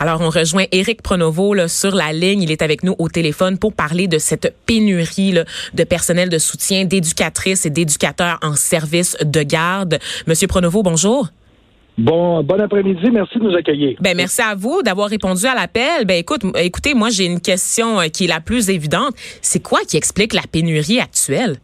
Alors, 0.00 0.20
on 0.20 0.30
rejoint 0.30 0.64
Éric 0.70 1.02
Pronovo 1.02 1.54
là, 1.54 1.66
sur 1.66 1.92
la 1.92 2.12
ligne. 2.12 2.42
Il 2.42 2.52
est 2.52 2.62
avec 2.62 2.84
nous 2.84 2.94
au 3.00 3.08
téléphone 3.08 3.58
pour 3.58 3.72
parler 3.72 4.06
de 4.06 4.18
cette 4.18 4.54
pénurie 4.64 5.32
là, 5.32 5.44
de 5.74 5.82
personnel 5.82 6.28
de 6.28 6.38
soutien, 6.38 6.84
d'éducatrices 6.84 7.66
et 7.66 7.70
d'éducateurs 7.70 8.38
en 8.42 8.54
service 8.54 9.16
de 9.24 9.42
garde. 9.42 9.98
Monsieur 10.28 10.46
Pronovo, 10.46 10.84
bonjour. 10.84 11.28
Bon, 11.98 12.44
bon 12.44 12.60
après-midi. 12.60 13.10
Merci 13.10 13.40
de 13.40 13.44
nous 13.44 13.56
accueillir. 13.56 13.98
Ben, 14.00 14.16
merci 14.16 14.40
à 14.40 14.54
vous 14.54 14.82
d'avoir 14.82 15.08
répondu 15.08 15.46
à 15.46 15.56
l'appel. 15.56 16.04
Ben, 16.06 16.14
écoute, 16.14 16.42
écoutez, 16.54 16.94
moi, 16.94 17.08
j'ai 17.10 17.24
une 17.24 17.40
question 17.40 18.00
euh, 18.00 18.06
qui 18.06 18.26
est 18.26 18.28
la 18.28 18.40
plus 18.40 18.70
évidente. 18.70 19.14
C'est 19.42 19.60
quoi 19.60 19.80
qui 19.80 19.96
explique 19.96 20.32
la 20.32 20.42
pénurie 20.42 21.00
actuelle? 21.00 21.56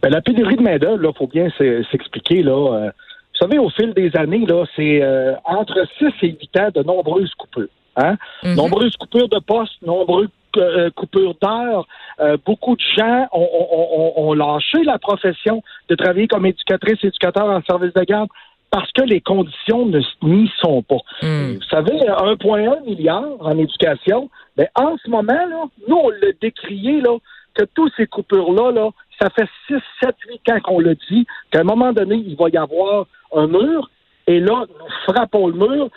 Ben, 0.00 0.08
la 0.08 0.22
pénurie 0.22 0.56
de 0.56 0.62
main-d'œuvre, 0.62 1.02
là, 1.02 1.12
faut 1.12 1.26
bien 1.26 1.48
s'expliquer, 1.90 2.42
là. 2.42 2.90
Vous 3.38 3.46
savez, 3.46 3.58
au 3.58 3.68
fil 3.70 3.92
des 3.92 4.10
années, 4.16 4.46
là, 4.46 4.64
c'est 4.74 5.02
euh, 5.02 5.34
entre 5.44 5.86
6 5.98 6.06
et 6.22 6.28
8 6.28 6.60
ans 6.60 6.68
de 6.74 6.82
nombreuses 6.82 7.34
coupures. 7.34 7.68
Hein? 7.96 8.16
Mhm. 8.42 8.56
Nombreuses 8.56 8.96
coupures 8.96 9.28
de 9.28 9.38
postes, 9.38 9.80
nombreuses 9.82 10.28
euh, 10.56 10.90
coupures 10.90 11.34
d'heures. 11.42 11.86
Euh, 12.20 12.38
beaucoup 12.46 12.76
de 12.76 12.82
gens 12.96 13.26
ont, 13.32 14.32
lâché 14.32 14.82
la 14.84 14.98
profession 14.98 15.62
de 15.88 15.94
travailler 15.94 16.28
comme 16.28 16.46
éducatrice, 16.46 17.02
éducateur 17.02 17.46
en 17.46 17.62
service 17.62 17.92
de 17.92 18.02
garde 18.04 18.28
parce 18.70 18.90
que 18.92 19.02
les 19.02 19.20
conditions 19.20 19.86
n'y 20.22 20.50
sont 20.58 20.82
pas. 20.82 20.96
Mhm. 21.22 21.56
Vous 21.56 21.62
savez, 21.70 21.92
1,1 21.92 22.84
milliard 22.84 23.28
en 23.40 23.58
éducation, 23.58 24.30
ben, 24.56 24.66
en 24.74 24.96
ce 25.02 25.10
moment, 25.10 25.32
là, 25.32 25.64
nous, 25.88 25.96
on 25.96 26.08
l'a 26.10 26.32
décrié, 26.40 27.00
là, 27.00 27.16
que 27.54 27.64
tous 27.74 27.90
ces 27.96 28.06
coupures-là, 28.06 28.72
là, 28.72 28.90
ça 29.20 29.30
fait 29.30 29.48
6, 29.68 29.76
7, 30.02 30.14
8 30.28 30.52
ans 30.52 30.60
qu'on 30.60 30.78
le 30.80 30.96
dit, 31.10 31.26
qu'à 31.50 31.60
un 31.60 31.64
moment 31.64 31.92
donné, 31.92 32.16
il 32.16 32.36
va 32.36 32.48
y 32.48 32.56
avoir 32.56 33.06
un 33.36 33.46
mur, 33.46 33.90
et 34.26 34.40
là, 34.40 34.64
nous 34.68 35.12
frappons 35.12 35.48
le 35.48 35.54
mur. 35.54 35.88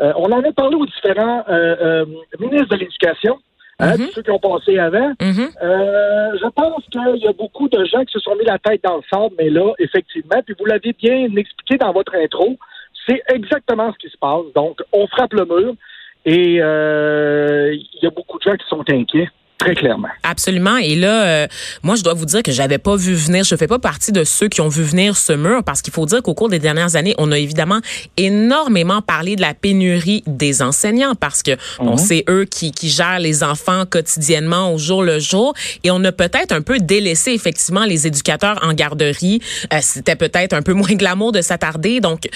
Euh, 0.00 0.12
on 0.16 0.30
en 0.32 0.42
a 0.42 0.52
parlé 0.52 0.76
aux 0.76 0.86
différents 0.86 1.44
euh, 1.48 1.76
euh, 1.80 2.06
ministres 2.38 2.68
de 2.68 2.76
l'Éducation, 2.76 3.38
hein, 3.78 3.96
mhm. 3.96 4.08
ceux 4.12 4.22
qui 4.22 4.30
ont 4.30 4.38
passé 4.38 4.78
avant. 4.78 5.12
Mhm. 5.20 5.50
je 5.60 6.48
pense 6.50 6.84
qu'il 6.90 7.22
y 7.22 7.28
a 7.28 7.32
beaucoup 7.32 7.68
de 7.68 7.84
gens 7.84 8.04
qui 8.04 8.12
se 8.12 8.20
sont 8.20 8.34
mis 8.36 8.44
la 8.44 8.58
tête 8.58 8.82
dans 8.84 8.96
le 8.96 9.02
sable, 9.12 9.34
mais 9.38 9.50
là, 9.50 9.72
effectivement, 9.78 10.40
puis 10.44 10.54
vous 10.58 10.66
l'avez 10.66 10.92
bien 10.92 11.28
expliqué 11.36 11.76
dans 11.76 11.92
votre 11.92 12.14
intro, 12.16 12.56
c'est 13.06 13.22
exactement 13.32 13.92
ce 13.92 13.98
qui 13.98 14.10
se 14.10 14.18
passe. 14.18 14.44
Donc, 14.54 14.80
on 14.92 15.06
frappe 15.06 15.34
le 15.34 15.44
mur 15.44 15.74
et 16.24 16.54
il 16.56 17.98
y 18.02 18.06
a 18.06 18.10
beaucoup 18.10 18.38
de 18.38 18.44
gens 18.44 18.56
qui 18.56 18.66
sont 18.68 18.84
inquiets. 18.88 19.28
Très 19.58 19.74
clairement. 19.74 20.08
Absolument. 20.24 20.76
Et 20.78 20.96
là, 20.96 21.24
euh, 21.24 21.46
moi, 21.82 21.94
je 21.94 22.02
dois 22.02 22.14
vous 22.14 22.26
dire 22.26 22.42
que 22.42 22.50
j'avais 22.50 22.78
pas 22.78 22.96
vu 22.96 23.14
venir. 23.14 23.44
Je 23.44 23.54
fais 23.54 23.68
pas 23.68 23.78
partie 23.78 24.10
de 24.10 24.24
ceux 24.24 24.48
qui 24.48 24.60
ont 24.60 24.68
vu 24.68 24.82
venir 24.82 25.16
ce 25.16 25.32
mur 25.32 25.62
parce 25.64 25.80
qu'il 25.80 25.92
faut 25.92 26.06
dire 26.06 26.22
qu'au 26.22 26.34
cours 26.34 26.48
des 26.48 26.58
dernières 26.58 26.96
années, 26.96 27.14
on 27.18 27.30
a 27.30 27.38
évidemment 27.38 27.80
énormément 28.16 29.00
parlé 29.00 29.36
de 29.36 29.40
la 29.40 29.54
pénurie 29.54 30.24
des 30.26 30.60
enseignants 30.60 31.14
parce 31.14 31.42
que 31.42 31.52
on 31.78 31.96
sait 31.96 32.24
mhm. 32.28 32.34
eux 32.34 32.44
qui, 32.44 32.72
qui 32.72 32.88
gèrent 32.88 33.20
les 33.20 33.44
enfants 33.44 33.84
quotidiennement 33.88 34.74
au 34.74 34.78
jour 34.78 35.02
le 35.02 35.20
jour 35.20 35.54
et 35.84 35.90
on 35.90 36.02
a 36.04 36.12
peut-être 36.12 36.52
un 36.52 36.60
peu 36.60 36.78
délaissé 36.78 37.30
effectivement 37.30 37.84
les 37.84 38.06
éducateurs 38.06 38.58
en 38.62 38.72
garderie. 38.72 39.40
Euh, 39.72 39.78
C'était 39.80 40.16
peut-être 40.16 40.52
un 40.52 40.62
peu 40.62 40.72
moins 40.72 40.88
glamour 40.94 41.30
de 41.30 41.40
s'attarder. 41.40 42.00
Donc, 42.00 42.28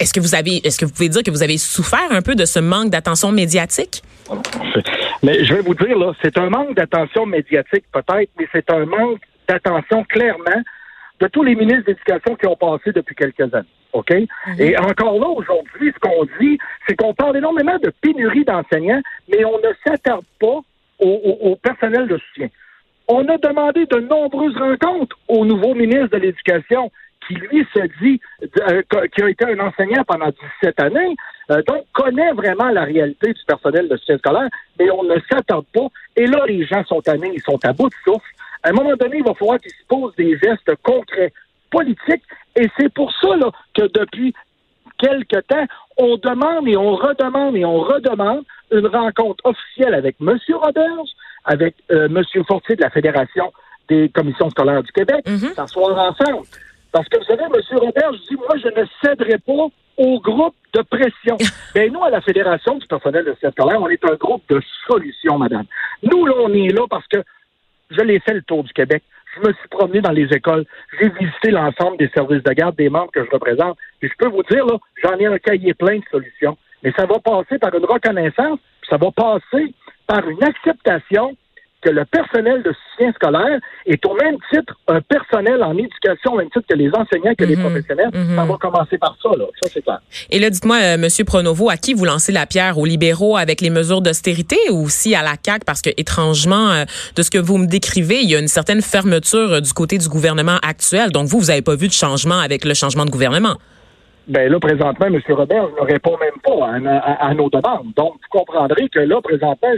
est-ce 0.00 0.14
que 0.14 0.20
vous 0.20 0.34
avez, 0.34 0.66
est-ce 0.66 0.78
que 0.78 0.86
vous 0.86 0.92
pouvez 0.92 1.10
dire 1.10 1.22
que 1.22 1.30
vous 1.30 1.42
avez 1.42 1.58
souffert 1.58 2.10
un 2.10 2.22
peu 2.22 2.34
de 2.34 2.46
ce 2.46 2.58
manque 2.60 2.90
d'attention 2.90 3.30
médiatique? 3.30 4.02
Mais 5.22 5.44
je 5.44 5.54
vais 5.54 5.62
vous 5.62 5.74
dire, 5.74 5.96
là, 5.98 6.12
c'est 6.22 6.36
un 6.38 6.50
manque 6.50 6.74
d'attention 6.74 7.26
médiatique 7.26 7.84
peut-être, 7.92 8.30
mais 8.38 8.48
c'est 8.52 8.70
un 8.70 8.86
manque 8.86 9.20
d'attention 9.48 10.04
clairement 10.04 10.62
de 11.20 11.28
tous 11.28 11.42
les 11.44 11.54
ministres 11.54 11.84
d'éducation 11.86 12.34
qui 12.34 12.46
ont 12.46 12.56
passé 12.56 12.92
depuis 12.92 13.14
quelques 13.14 13.54
années. 13.54 13.68
OK? 13.92 14.10
Mhm. 14.10 14.26
Et 14.58 14.76
encore 14.78 15.18
là, 15.18 15.28
aujourd'hui, 15.28 15.92
ce 15.94 15.98
qu'on 16.00 16.24
dit, 16.40 16.58
c'est 16.86 16.96
qu'on 16.96 17.14
parle 17.14 17.36
énormément 17.36 17.78
de 17.78 17.92
pénurie 18.00 18.44
d'enseignants, 18.44 19.02
mais 19.28 19.44
on 19.44 19.58
ne 19.58 19.72
s'attarde 19.86 20.24
pas 20.40 20.60
au, 20.98 21.56
personnel 21.56 22.06
de 22.06 22.16
soutien. 22.16 22.48
On 23.08 23.26
a 23.28 23.36
demandé 23.38 23.86
de 23.86 23.98
nombreuses 23.98 24.56
rencontres 24.56 25.18
au 25.28 25.44
nouveau 25.44 25.74
ministre 25.74 26.16
de 26.16 26.18
l'Éducation 26.18 26.90
qui, 27.26 27.34
lui, 27.34 27.66
se 27.74 27.80
dit, 28.00 28.20
euh, 28.68 28.82
qui 29.14 29.22
a 29.22 29.28
été 29.28 29.44
un 29.44 29.58
enseignant 29.58 30.04
pendant 30.04 30.30
17 30.62 30.80
années, 30.80 31.16
euh, 31.52 31.62
donc 31.66 31.84
connaît 31.92 32.32
vraiment 32.32 32.68
la 32.70 32.84
réalité 32.84 33.32
du 33.32 33.44
personnel 33.46 33.88
de 33.88 33.96
soutien 33.96 34.18
scolaire, 34.18 34.48
mais 34.78 34.90
on 34.90 35.04
ne 35.04 35.16
s'attend 35.30 35.62
pas. 35.72 35.86
Et 36.16 36.26
là, 36.26 36.44
les 36.46 36.64
gens 36.66 36.84
sont 36.84 37.00
tannés, 37.00 37.32
ils 37.34 37.42
sont 37.42 37.58
à 37.64 37.72
bout 37.72 37.88
de 37.88 37.94
souffle. 38.04 38.26
À 38.62 38.70
un 38.70 38.72
moment 38.72 38.94
donné, 38.96 39.18
il 39.18 39.24
va 39.24 39.34
falloir 39.34 39.58
qu'ils 39.58 39.72
se 39.72 39.86
posent 39.88 40.14
des 40.16 40.38
gestes 40.38 40.72
concrets, 40.82 41.32
politiques, 41.70 42.22
et 42.54 42.68
c'est 42.78 42.92
pour 42.92 43.12
ça 43.20 43.34
là, 43.36 43.50
que 43.74 43.82
depuis 43.98 44.34
quelque 44.98 45.40
temps, 45.40 45.66
on 45.96 46.16
demande 46.16 46.68
et 46.68 46.76
on 46.76 46.94
redemande 46.94 47.56
et 47.56 47.64
on 47.64 47.80
redemande 47.80 48.44
une 48.70 48.86
rencontre 48.86 49.44
officielle 49.44 49.94
avec 49.94 50.16
M. 50.20 50.38
Roberts, 50.54 51.10
avec 51.44 51.74
euh, 51.90 52.06
M. 52.06 52.22
Fortier 52.46 52.76
de 52.76 52.82
la 52.82 52.90
Fédération 52.90 53.52
des 53.88 54.08
commissions 54.10 54.48
scolaires 54.50 54.82
du 54.82 54.92
Québec, 54.92 55.24
mm-hmm. 55.26 55.54
s'asseoir 55.54 55.98
ensemble. 55.98 56.46
Parce 56.92 57.08
que 57.08 57.18
vous 57.18 57.24
savez, 57.24 57.42
M. 57.42 57.78
Robert, 57.78 58.12
je 58.12 58.28
dis, 58.28 58.36
moi, 58.36 58.56
je 58.62 58.68
ne 58.68 58.86
céderai 59.02 59.38
pas 59.38 59.66
au 59.96 60.20
groupe 60.20 60.54
de 60.74 60.82
pression. 60.82 61.36
ben, 61.74 61.92
nous, 61.92 62.02
à 62.02 62.10
la 62.10 62.20
Fédération 62.20 62.76
du 62.76 62.86
personnel 62.86 63.24
de 63.24 63.36
cette 63.40 63.52
scolaire, 63.52 63.80
on 63.80 63.88
est 63.88 64.04
un 64.04 64.14
groupe 64.14 64.42
de 64.48 64.60
solutions, 64.86 65.38
madame. 65.38 65.64
Nous, 66.02 66.26
là, 66.26 66.34
on 66.38 66.52
est 66.52 66.68
là 66.68 66.86
parce 66.88 67.06
que 67.08 67.22
je 67.90 68.00
l'ai 68.00 68.20
fait 68.20 68.34
le 68.34 68.42
tour 68.42 68.64
du 68.64 68.72
Québec. 68.72 69.02
Je 69.34 69.48
me 69.48 69.52
suis 69.54 69.68
promené 69.68 70.00
dans 70.00 70.10
les 70.10 70.26
écoles. 70.32 70.64
J'ai 70.98 71.08
visité 71.08 71.50
l'ensemble 71.50 71.96
des 71.96 72.08
services 72.08 72.42
de 72.42 72.52
garde 72.52 72.76
des 72.76 72.88
membres 72.88 73.10
que 73.12 73.24
je 73.24 73.30
représente. 73.30 73.78
Et 74.02 74.08
je 74.08 74.14
peux 74.18 74.28
vous 74.28 74.42
dire, 74.44 74.66
là, 74.66 74.76
j'en 75.02 75.16
ai 75.16 75.26
un 75.26 75.38
cahier 75.38 75.74
plein 75.74 75.98
de 75.98 76.04
solutions. 76.10 76.56
Mais 76.82 76.92
ça 76.96 77.06
va 77.06 77.18
passer 77.18 77.58
par 77.58 77.74
une 77.74 77.84
reconnaissance, 77.84 78.58
puis 78.80 78.90
ça 78.90 78.96
va 78.96 79.10
passer 79.10 79.74
par 80.06 80.28
une 80.28 80.42
acceptation 80.42 81.36
que 81.82 81.90
le 81.90 82.04
personnel 82.04 82.62
de 82.62 82.72
soutien 82.72 83.12
scolaire 83.12 83.58
est 83.86 84.04
au 84.06 84.14
même 84.14 84.36
titre 84.52 84.74
un 84.88 85.00
personnel 85.00 85.62
en 85.62 85.76
éducation, 85.76 86.34
au 86.34 86.36
même 86.36 86.50
titre 86.50 86.66
que 86.68 86.76
les 86.76 86.88
enseignants, 86.88 87.34
que 87.36 87.44
les 87.44 87.56
mhm. 87.56 87.62
professionnels. 87.62 88.10
Mhm. 88.14 88.36
Ça 88.36 88.44
va 88.44 88.56
commencer 88.56 88.98
par 88.98 89.16
ça, 89.22 89.30
là. 89.36 89.44
Ça, 89.62 89.70
c'est 89.72 89.82
clair. 89.82 89.98
Et 90.30 90.38
là, 90.38 90.48
dites-moi, 90.48 90.76
euh, 90.80 90.96
Monsieur 90.96 91.24
Pronovo, 91.24 91.68
à 91.68 91.76
qui 91.76 91.94
vous 91.94 92.04
lancez 92.04 92.32
la 92.32 92.46
pierre? 92.46 92.78
Aux 92.78 92.86
libéraux 92.86 93.36
avec 93.36 93.60
les 93.60 93.70
mesures 93.70 94.00
d'austérité 94.00 94.56
ou 94.70 94.84
aussi 94.84 95.14
à 95.14 95.22
la 95.22 95.34
CAQ? 95.44 95.64
Parce 95.66 95.82
que, 95.82 95.90
étrangement, 95.96 96.70
euh, 96.70 96.84
de 97.16 97.22
ce 97.22 97.30
que 97.30 97.38
vous 97.38 97.58
me 97.58 97.66
décrivez, 97.66 98.20
il 98.22 98.30
y 98.30 98.36
a 98.36 98.38
une 98.38 98.48
certaine 98.48 98.80
fermeture 98.80 99.54
euh, 99.54 99.60
du 99.60 99.72
côté 99.72 99.98
du 99.98 100.08
gouvernement 100.08 100.58
actuel. 100.62 101.10
Donc, 101.10 101.26
vous, 101.26 101.40
vous 101.40 101.46
n'avez 101.46 101.62
pas 101.62 101.74
vu 101.74 101.88
de 101.88 101.92
changement 101.92 102.38
avec 102.38 102.64
le 102.64 102.74
changement 102.74 103.04
de 103.04 103.10
gouvernement. 103.10 103.56
Ben 104.28 104.50
là, 104.50 104.60
présentement, 104.60 105.06
M. 105.06 105.20
Robert 105.30 105.68
ne 105.68 105.80
répond 105.80 106.16
même 106.18 106.38
pas 106.44 106.68
à, 107.04 107.34
nos 107.34 107.50
demandes. 107.50 107.92
Donc, 107.96 108.14
vous 108.14 108.38
comprendrez 108.38 108.88
que 108.88 109.00
là, 109.00 109.20
présentement, 109.20 109.72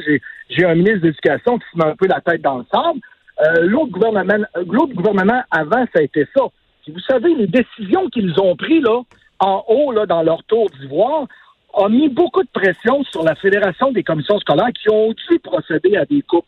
j'ai 0.50 0.64
un 0.64 0.74
ministre 0.74 1.00
d'éducation 1.00 1.58
qui 1.58 1.64
se 1.72 1.78
met 1.78 1.90
un 1.90 1.96
peu 1.96 2.06
la 2.06 2.20
tête 2.20 2.42
dans 2.42 2.58
le 2.58 2.64
sable. 2.70 3.00
Euh, 3.40 3.62
l'autre 3.62 3.90
gouvernement, 3.90 4.44
l'autre 4.66 4.94
gouvernement 4.94 5.42
avant, 5.50 5.84
ça 5.92 6.00
a 6.00 6.02
été 6.02 6.26
ça. 6.36 6.42
vous 6.86 7.00
savez, 7.00 7.34
les 7.34 7.46
décisions 7.46 8.08
qu'ils 8.10 8.38
ont 8.38 8.54
prises 8.54 8.82
là, 8.82 9.00
en 9.40 9.64
haut, 9.66 9.92
là, 9.92 10.06
dans 10.06 10.22
leur 10.22 10.44
tour 10.44 10.68
d'ivoire, 10.78 11.26
ont 11.72 11.88
mis 11.88 12.08
beaucoup 12.08 12.42
de 12.42 12.48
pression 12.52 13.02
sur 13.04 13.24
la 13.24 13.34
Fédération 13.34 13.92
des 13.92 14.02
commissions 14.02 14.38
scolaires 14.38 14.72
qui 14.80 14.90
ont 14.90 15.12
dû 15.12 15.38
procéder 15.38 15.96
à 15.96 16.04
des 16.04 16.22
coupes. 16.22 16.44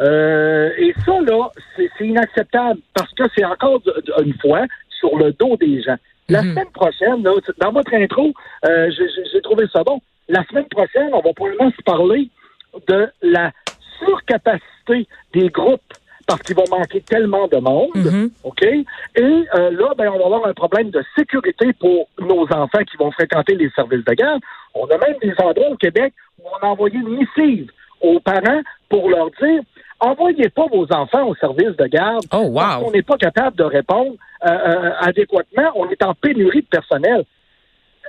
Euh, 0.00 0.70
et 0.78 0.94
ça, 1.04 1.20
là, 1.20 1.50
c'est 1.76 2.04
inacceptable 2.04 2.80
parce 2.94 3.12
que 3.12 3.24
c'est 3.36 3.44
encore 3.44 3.80
une 4.24 4.34
fois 4.40 4.62
sur 4.98 5.16
le 5.16 5.32
dos 5.32 5.56
des 5.56 5.82
gens. 5.82 5.96
La 6.28 6.42
mhm. 6.42 6.50
semaine 6.50 6.70
prochaine, 6.72 7.22
dans 7.22 7.72
votre 7.72 7.94
intro, 7.94 8.32
euh, 8.64 8.90
j'ai 9.32 9.40
trouvé 9.42 9.66
ça 9.72 9.84
bon. 9.84 10.00
La 10.28 10.44
semaine 10.46 10.66
prochaine, 10.66 11.10
on 11.12 11.20
va 11.20 11.32
probablement 11.32 11.70
se 11.70 11.82
parler 11.82 12.28
de 12.88 13.08
la 13.22 13.52
surcapacité 13.98 15.06
des 15.32 15.48
groupes 15.48 15.80
parce 16.26 16.42
qu'il 16.42 16.56
va 16.56 16.64
manquer 16.68 17.00
tellement 17.02 17.46
de 17.46 17.58
monde, 17.58 17.94
mhm. 17.94 18.30
OK? 18.42 18.62
Et 18.64 18.84
euh, 19.20 19.70
là, 19.70 19.94
ben, 19.96 20.08
on 20.08 20.18
va 20.18 20.24
avoir 20.24 20.46
un 20.46 20.54
problème 20.54 20.90
de 20.90 21.02
sécurité 21.16 21.72
pour 21.74 22.08
nos 22.18 22.42
enfants 22.52 22.82
qui 22.90 22.96
vont 22.96 23.12
fréquenter 23.12 23.54
les 23.54 23.70
services 23.70 24.04
de 24.04 24.12
garde. 24.14 24.40
On 24.74 24.86
a 24.86 24.98
même 24.98 25.16
des 25.22 25.32
endroits 25.38 25.70
au 25.70 25.76
Québec 25.76 26.12
où 26.40 26.48
on 26.48 26.66
a 26.66 26.70
envoyé 26.70 26.96
une 26.96 27.16
missive 27.16 27.70
aux 28.00 28.18
parents 28.18 28.60
pour 28.88 29.08
leur 29.08 29.30
dire 29.40 29.62
envoyez 30.00 30.48
pas 30.48 30.66
vos 30.72 30.86
enfants 30.90 31.26
au 31.26 31.34
service 31.36 31.76
de 31.76 31.86
garde. 31.86 32.24
Oh, 32.32 32.48
wow. 32.48 32.86
on 32.86 32.90
n'est 32.90 33.02
pas 33.02 33.16
capable 33.16 33.56
de 33.56 33.64
répondre 33.64 34.12
euh, 34.46 34.50
euh, 34.50 34.90
adéquatement. 35.00 35.72
On 35.74 35.88
est 35.88 36.02
en 36.02 36.14
pénurie 36.14 36.62
de 36.62 36.66
personnel. 36.66 37.24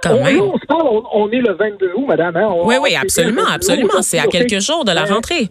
on, 0.05 0.11
on 0.11 0.57
se 0.57 0.65
parle, 0.65 0.87
on, 1.13 1.29
est 1.31 1.41
le 1.41 1.53
22 1.53 1.93
août, 1.95 2.05
madame. 2.07 2.35
Hein? 2.35 2.49
oui, 2.63 2.75
oui, 2.81 2.95
absolument, 2.95 3.47
absolument. 3.49 4.01
C'est 4.01 4.19
à 4.19 4.27
quelques 4.27 4.59
jours 4.59 4.85
de 4.85 4.91
la 4.91 5.03
euh, 5.03 5.13
rentrée. 5.13 5.49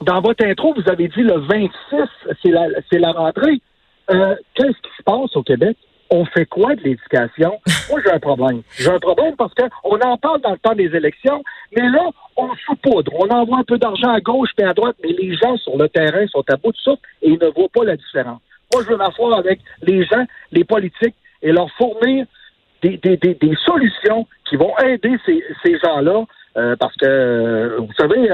Dans 0.00 0.20
votre 0.20 0.44
intro, 0.44 0.74
vous 0.74 0.90
avez 0.90 1.08
dit 1.08 1.22
le 1.22 1.38
26, 1.40 1.70
c'est 2.42 2.50
la, 2.50 2.68
la 2.92 3.12
rentrée. 3.12 3.60
Qu'est-ce 4.08 4.68
qui 4.68 4.96
se 4.96 5.02
passe 5.04 5.36
au 5.36 5.42
Québec? 5.42 5.76
On 6.10 6.24
fait 6.24 6.46
quoi 6.46 6.74
de 6.74 6.82
l'éducation? 6.82 7.60
Moi, 7.90 8.00
j'ai 8.04 8.12
un 8.12 8.18
problème. 8.18 8.62
J'ai 8.76 8.90
un 8.90 8.98
problème 8.98 9.36
parce 9.36 9.52
qu'on 9.54 10.00
en 10.00 10.16
parle 10.16 10.40
dans 10.40 10.52
le 10.52 10.58
temps 10.58 10.74
des 10.74 10.94
élections, 10.94 11.42
mais 11.74 11.88
là, 11.88 12.10
on 12.36 12.48
saupoudre. 12.66 13.12
On 13.14 13.28
envoie 13.28 13.58
un 13.58 13.64
peu 13.64 13.78
d'argent 13.78 14.10
à 14.10 14.20
gauche 14.20 14.50
et 14.58 14.64
à 14.64 14.74
droite, 14.74 14.96
mais 15.02 15.12
les 15.12 15.34
gens 15.36 15.56
sur 15.58 15.76
le 15.76 15.88
terrain 15.88 16.26
sont 16.28 16.44
à 16.48 16.56
bout 16.56 16.72
de 16.72 16.76
souffle 16.76 17.02
et 17.22 17.30
ils 17.30 17.38
ne 17.38 17.48
voient 17.48 17.68
pas 17.72 17.84
la 17.84 17.96
différence. 17.96 18.40
Moi, 18.72 18.82
je 18.84 18.90
veux 18.90 18.96
m'asseoir 18.96 19.38
avec 19.38 19.60
les 19.82 20.04
gens, 20.04 20.24
les 20.52 20.64
politiques, 20.64 21.14
et 21.42 21.52
leur 21.52 21.70
fournir 21.72 22.26
des, 22.82 22.96
des, 22.98 23.16
des, 23.16 23.56
solutions 23.64 24.26
qui 24.48 24.56
vont 24.56 24.76
aider 24.78 25.16
ces, 25.24 25.42
ces 25.64 25.78
gens-là 25.78 26.24
parce 26.78 26.94
que, 26.96 27.76
vous 27.78 27.92
savez, 27.98 28.28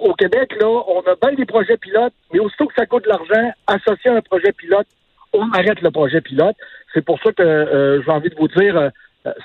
au 0.00 0.12
Québec, 0.14 0.54
là, 0.60 0.68
on 0.68 1.00
a 1.00 1.14
bien 1.22 1.34
des 1.34 1.46
projets 1.46 1.76
pilotes, 1.76 2.12
mais 2.32 2.40
aussitôt 2.40 2.66
que 2.66 2.74
ça 2.74 2.86
coûte 2.86 3.04
de 3.04 3.08
l'argent, 3.08 3.52
associé 3.66 4.10
à 4.10 4.16
un 4.16 4.20
projet 4.20 4.52
pilote, 4.52 4.86
on 5.32 5.50
arrête 5.52 5.80
le 5.80 5.90
projet 5.90 6.20
pilote. 6.20 6.56
C'est 6.94 7.04
pour 7.04 7.18
ça 7.22 7.32
que 7.32 8.02
j'ai 8.04 8.10
envie 8.10 8.30
de 8.30 8.36
vous 8.36 8.48
dire, 8.48 8.90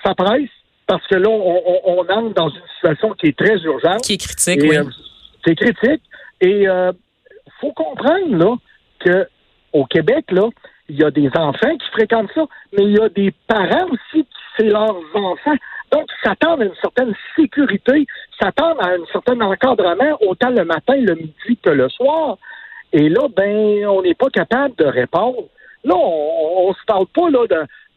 ça 0.03 0.13
presse, 0.15 0.49
parce 0.85 1.05
que 1.07 1.15
là, 1.15 1.29
on, 1.29 1.99
entre 2.09 2.33
dans 2.33 2.49
une 2.49 2.61
situation 2.75 3.11
qui 3.11 3.27
est 3.27 3.37
très 3.37 3.57
urgente. 3.61 4.01
Qui 4.01 4.13
est 4.13 4.17
critique, 4.17 4.61
oui. 4.63 4.77
c'est 5.45 5.55
critique. 5.55 6.01
Et 6.41 6.63
il 6.63 6.93
faut 7.59 7.71
comprendre, 7.71 8.35
là, 8.35 8.55
que 8.99 9.27
au 9.73 9.85
Québec, 9.85 10.25
là, 10.31 10.49
il 10.89 10.97
y 10.97 11.03
a 11.03 11.11
des 11.11 11.29
enfants 11.35 11.77
qui 11.77 11.89
fréquentent 11.91 12.31
ça, 12.33 12.45
mais 12.73 12.83
il 12.83 12.97
y 12.97 12.99
a 12.99 13.09
des 13.09 13.33
parents 13.47 13.87
aussi 13.87 14.23
qui 14.23 14.37
c'est 14.57 14.69
leurs 14.69 14.97
enfants. 15.13 15.55
Donc, 15.91 16.07
s'attendent 16.23 16.61
à 16.61 16.65
une 16.65 16.75
certaine 16.81 17.13
sécurité, 17.35 18.05
s'attendent 18.39 18.79
à 18.81 18.89
un 18.89 19.05
certain 19.11 19.39
encadrement, 19.39 20.17
autant 20.21 20.49
le 20.49 20.65
matin, 20.65 20.95
le 20.95 21.15
midi 21.15 21.57
que 21.63 21.69
le 21.69 21.87
soir. 21.89 22.37
Et 22.91 23.07
là, 23.09 23.27
ben, 23.35 23.85
on 23.87 24.01
n'est 24.01 24.15
pas 24.15 24.29
capable 24.29 24.75
de 24.75 24.85
répondre. 24.85 25.43
Là, 25.83 25.95
on 25.95 26.69
ne 26.69 26.73
se 26.73 26.85
parle 26.85 27.07
pas 27.07 27.29
là 27.29 27.45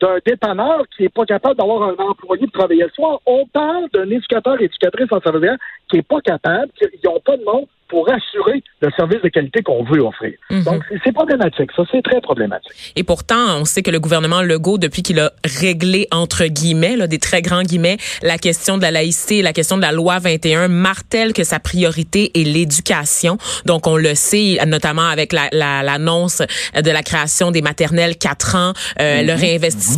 d'un 0.01 0.19
dépanneur 0.25 0.85
qui 0.97 1.03
n'est 1.03 1.09
pas 1.09 1.25
capable 1.25 1.57
d'avoir 1.57 1.83
un 1.83 1.97
employé 1.99 2.47
de 2.47 2.51
travailler 2.51 2.85
le 2.85 2.91
soir. 2.91 3.21
On 3.27 3.47
parle 3.47 3.89
d'un 3.93 4.09
éducateur, 4.09 4.61
éducatrice 4.61 5.09
en 5.11 5.21
service 5.21 5.51
qui 5.89 5.97
n'est 5.97 6.03
pas 6.03 6.21
capable, 6.21 6.71
qui 6.79 6.87
n'ont 7.05 7.21
pas 7.21 7.37
de 7.37 7.45
monde 7.45 7.67
pour 7.91 8.09
assurer 8.09 8.63
le 8.81 8.91
service 8.97 9.21
de 9.23 9.29
qualité 9.29 9.63
qu'on 9.63 9.85
veut 9.85 10.01
offrir. 10.01 10.33
Mhm. 10.51 10.63
Donc, 10.63 10.83
c'est 11.05 11.13
problématique. 11.13 11.71
Ça, 11.77 11.83
c'est 11.91 12.03
très 12.03 12.21
problématique. 12.21 12.73
Et 12.97 13.03
pourtant, 13.03 13.59
on 13.59 13.65
sait 13.65 13.83
que 13.83 13.91
le 13.91 14.01
gouvernement 14.01 14.43
Legault, 14.43 14.79
depuis 14.79 15.03
qu'il 15.03 15.19
a 15.19 15.33
réglé, 15.45 16.07
entre 16.13 16.47
guillemets, 16.47 16.97
là, 16.97 17.07
des 17.07 17.19
très 17.19 17.43
grands 17.43 17.63
guillemets, 17.63 17.99
la 18.23 18.39
question 18.39 18.79
de 18.79 18.83
la 18.83 18.93
laïcité 18.93 19.39
et 19.39 19.43
la 19.43 19.53
question 19.53 19.77
de 19.77 19.83
la 19.83 19.93
loi 19.93 20.19
21, 20.19 20.69
martèle 20.69 21.33
que 21.33 21.45
sa 21.45 21.59
priorité 21.59 22.31
est 22.41 22.45
l'éducation. 22.45 23.37
Donc, 23.67 23.87
on 23.87 23.97
le 23.97 24.15
sait, 24.15 24.59
notamment 24.67 25.09
avec 25.09 25.33
l'annonce 25.33 26.43
la, 26.75 26.83
de 26.83 26.91
la 26.91 27.03
création 27.03 27.51
des 27.51 27.61
maternelles 27.61 28.17
4 28.17 28.55
ans, 28.55 28.73
euh, 29.01 29.23
le 29.23 29.33
mhm. 29.33 29.41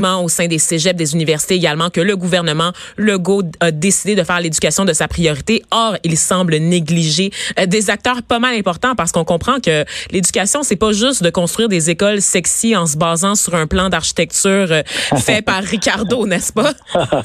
Au 0.00 0.28
sein 0.28 0.46
des 0.46 0.58
cégeps, 0.58 0.96
des 0.96 1.14
universités 1.14 1.54
également, 1.54 1.90
que 1.90 2.00
le 2.00 2.16
gouvernement 2.16 2.72
Legault 2.96 3.42
a 3.60 3.70
décidé 3.70 4.14
de 4.14 4.22
faire 4.22 4.40
l'éducation 4.40 4.84
de 4.84 4.92
sa 4.92 5.08
priorité. 5.08 5.62
Or, 5.70 5.96
il 6.04 6.16
semble 6.16 6.56
négliger 6.56 7.30
euh, 7.58 7.66
des 7.66 7.90
acteurs 7.90 8.22
pas 8.22 8.38
mal 8.38 8.54
importants 8.54 8.94
parce 8.94 9.12
qu'on 9.12 9.24
comprend 9.24 9.60
que 9.60 9.84
l'éducation, 10.10 10.62
c'est 10.62 10.76
pas 10.76 10.92
juste 10.92 11.22
de 11.22 11.30
construire 11.30 11.68
des 11.68 11.90
écoles 11.90 12.20
sexy 12.20 12.76
en 12.76 12.86
se 12.86 12.96
basant 12.96 13.34
sur 13.34 13.54
un 13.54 13.66
plan 13.66 13.88
d'architecture 13.88 14.68
euh, 14.70 14.82
fait 15.16 15.42
par 15.42 15.62
Ricardo, 15.62 16.26
n'est-ce 16.26 16.52
pas? 16.52 16.72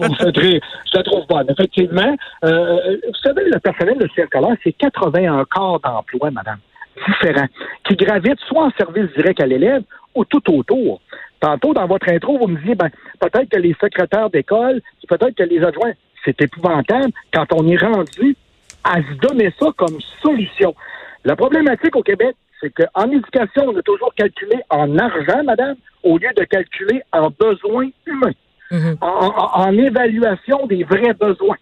je 0.00 0.60
la 0.94 1.02
trouve 1.02 1.26
bonne. 1.28 1.46
Effectivement, 1.50 2.16
euh, 2.44 2.96
vous 3.06 3.20
savez, 3.22 3.44
le 3.44 3.58
personnel 3.58 3.98
de 3.98 4.08
circulaire, 4.14 4.56
c'est 4.62 4.72
81 4.72 5.44
corps 5.50 5.80
d'emploi, 5.80 6.30
madame, 6.30 6.58
différents, 7.06 7.48
qui 7.86 7.96
gravitent 7.96 8.40
soit 8.46 8.64
en 8.64 8.70
service 8.78 9.10
direct 9.16 9.40
à 9.40 9.46
l'élève 9.46 9.82
ou 10.14 10.24
tout 10.24 10.42
autour. 10.52 11.00
Tantôt, 11.40 11.72
dans 11.72 11.86
votre 11.86 12.08
intro, 12.08 12.38
vous 12.38 12.48
me 12.48 12.58
disiez, 12.58 12.74
ben, 12.74 12.90
peut-être 13.20 13.48
que 13.48 13.58
les 13.58 13.74
secrétaires 13.80 14.30
d'école, 14.30 14.80
peut-être 15.08 15.34
que 15.36 15.44
les 15.44 15.62
adjoints, 15.62 15.92
c'est 16.24 16.40
épouvantable 16.42 17.12
quand 17.32 17.46
on 17.52 17.66
est 17.68 17.76
rendu 17.76 18.36
à 18.84 18.96
se 18.96 19.14
donner 19.20 19.52
ça 19.58 19.68
comme 19.76 20.00
solution. 20.22 20.74
La 21.24 21.36
problématique 21.36 21.94
au 21.96 22.02
Québec, 22.02 22.34
c'est 22.60 22.70
qu'en 22.70 23.10
éducation, 23.10 23.64
on 23.66 23.76
a 23.76 23.82
toujours 23.82 24.12
calculé 24.14 24.56
en 24.70 24.98
argent, 24.98 25.44
madame, 25.44 25.76
au 26.02 26.18
lieu 26.18 26.28
de 26.36 26.44
calculer 26.44 27.02
en 27.12 27.30
besoins 27.30 27.88
humains, 28.06 28.34
mhm. 28.70 28.96
en, 29.00 29.72
évaluation 29.72 30.66
des 30.66 30.84
vrais 30.84 31.14
besoins. 31.14 31.56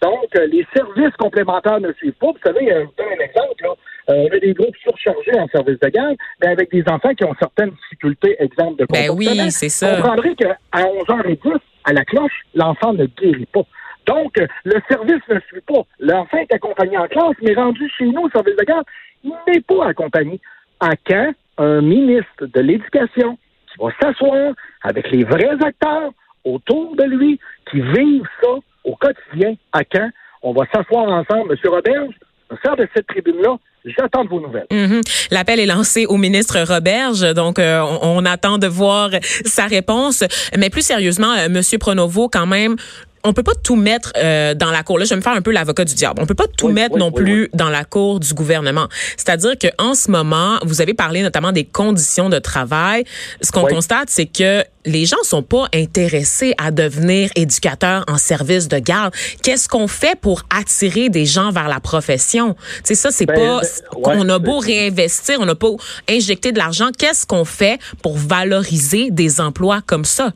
Donc, 0.00 0.28
euh, 0.36 0.46
les 0.46 0.66
services 0.74 1.14
complémentaires 1.18 1.80
ne 1.80 1.92
suivent 1.94 2.12
pas. 2.12 2.28
Vous 2.28 2.38
savez, 2.44 2.72
euh, 2.72 2.82
je 2.82 2.84
vous 2.86 2.92
donne 2.96 3.18
un 3.18 3.24
exemple. 3.24 3.62
Là. 3.62 3.70
Euh, 4.08 4.28
on 4.30 4.36
a 4.36 4.38
des 4.38 4.54
groupes 4.54 4.76
surchargés 4.76 5.38
en 5.38 5.46
service 5.48 5.78
de 5.80 5.88
garde, 5.88 6.16
mais 6.40 6.48
avec 6.48 6.70
des 6.70 6.82
enfants 6.88 7.14
qui 7.14 7.24
ont 7.24 7.34
certaines 7.38 7.70
difficultés, 7.70 8.36
exemple 8.38 8.80
de 8.80 8.86
ben 8.90 9.08
comportement. 9.08 9.42
oui, 9.44 9.50
c'est 9.50 9.68
ça. 9.68 9.92
On 9.92 9.96
comprendrait 9.96 10.34
qu'à 10.34 10.56
11h10, 10.72 11.58
à 11.84 11.92
la 11.92 12.04
cloche, 12.04 12.40
l'enfant 12.54 12.92
ne 12.92 13.06
guérit 13.06 13.46
pas. 13.46 13.62
Donc, 14.06 14.38
le 14.64 14.80
service 14.90 15.22
ne 15.28 15.38
suit 15.48 15.60
pas. 15.60 15.82
L'enfant 16.00 16.38
est 16.38 16.52
accompagné 16.52 16.96
en 16.96 17.06
classe, 17.06 17.36
mais 17.42 17.54
rendu 17.54 17.90
chez 17.98 18.06
nous 18.06 18.22
au 18.22 18.30
service 18.30 18.56
de 18.56 18.64
garde, 18.64 18.84
il 19.22 19.32
n'est 19.46 19.60
pas 19.60 19.88
accompagné. 19.88 20.40
À 20.80 20.96
quand 20.96 21.32
un 21.58 21.80
ministre 21.82 22.46
de 22.46 22.60
l'Éducation 22.60 23.36
qui 23.70 23.82
va 23.82 23.90
s'asseoir 24.00 24.54
avec 24.82 25.10
les 25.10 25.24
vrais 25.24 25.56
acteurs 25.62 26.12
autour 26.44 26.96
de 26.96 27.04
lui, 27.04 27.38
qui 27.70 27.80
vivent 27.80 28.28
ça 28.42 28.50
au 28.84 28.96
quotidien, 28.96 29.54
à 29.72 29.84
quand 29.84 30.08
on 30.42 30.52
va 30.52 30.64
s'asseoir 30.72 31.04
ensemble, 31.08 31.52
M. 31.52 31.70
Roberge, 31.70 32.14
faire 32.62 32.76
de 32.76 32.88
cette 32.94 33.06
tribune-là, 33.08 33.58
J'attends 33.96 34.24
vos 34.24 34.40
nouvelles. 34.40 34.66
Mhm. 34.70 35.00
L'appel 35.30 35.60
est 35.60 35.66
lancé 35.66 36.06
au 36.06 36.16
ministre 36.16 36.58
Roberge, 36.60 37.34
donc 37.34 37.58
euh, 37.58 37.80
on, 38.02 38.24
attend 38.24 38.58
de 38.58 38.66
voir 38.66 39.10
sa 39.44 39.66
réponse. 39.66 40.24
Mais 40.56 40.70
plus 40.70 40.82
sérieusement, 40.82 41.32
euh, 41.32 41.48
Monsieur 41.48 41.78
Pronovo, 41.78 42.28
quand 42.28 42.46
même, 42.46 42.76
on 43.24 43.32
peut 43.32 43.42
pas 43.42 43.54
tout 43.62 43.76
mettre 43.76 44.12
euh, 44.16 44.54
dans 44.54 44.70
la 44.70 44.82
cour. 44.82 44.98
Là, 44.98 45.04
je 45.04 45.10
vais 45.10 45.16
me 45.16 45.20
faire 45.20 45.32
un 45.32 45.42
peu 45.42 45.50
l'avocat 45.50 45.84
du 45.84 45.94
diable. 45.94 46.20
On 46.22 46.26
peut 46.26 46.34
pas 46.34 46.46
tout 46.56 46.68
mettre 46.68 46.96
non 46.96 47.12
plus 47.12 47.48
dans 47.54 47.68
la 47.68 47.84
cour 47.84 48.20
du 48.20 48.34
gouvernement. 48.34 48.88
C'est-à-dire 49.16 49.58
que 49.58 49.68
en 49.78 49.94
ce 49.94 50.10
moment, 50.10 50.58
vous 50.64 50.80
avez 50.80 50.94
parlé 50.94 51.22
notamment 51.22 51.52
des 51.52 51.64
conditions 51.64 52.28
de 52.28 52.38
travail. 52.38 53.04
Ce 53.40 53.52
qu'on 53.52 53.64
constate, 53.64 54.10
c'est 54.10 54.26
que 54.26 54.64
les 54.84 55.04
gens 55.04 55.22
sont 55.22 55.42
pas 55.42 55.66
intéressés 55.74 56.54
à 56.58 56.70
devenir 56.70 57.30
éducateurs 57.36 58.04
en 58.08 58.16
service 58.16 58.68
de 58.68 58.78
garde. 58.78 59.12
Qu'est-ce 59.42 59.68
qu'on 59.68 59.88
fait 59.88 60.18
pour 60.18 60.42
attirer 60.50 61.10
des 61.10 61.26
gens 61.26 61.50
vers 61.50 61.68
la 61.68 61.80
profession? 61.80 62.56
C'est 62.84 62.94
ça, 62.94 63.10
c'est 63.10 63.26
ben, 63.26 63.34
pas. 63.34 63.60
Ben, 63.60 64.20
on 64.20 64.28
a 64.28 64.38
beau 64.38 64.58
réinvestir, 64.58 65.38
on 65.40 65.48
a 65.48 65.54
pas 65.54 65.68
injecter 66.08 66.52
de 66.52 66.58
l'argent. 66.58 66.88
Qu'est-ce 66.96 67.26
qu'on 67.26 67.44
fait 67.44 67.78
pour 68.02 68.16
valoriser 68.16 69.10
des 69.10 69.40
emplois 69.40 69.80
comme 69.84 70.04
ça? 70.04 70.32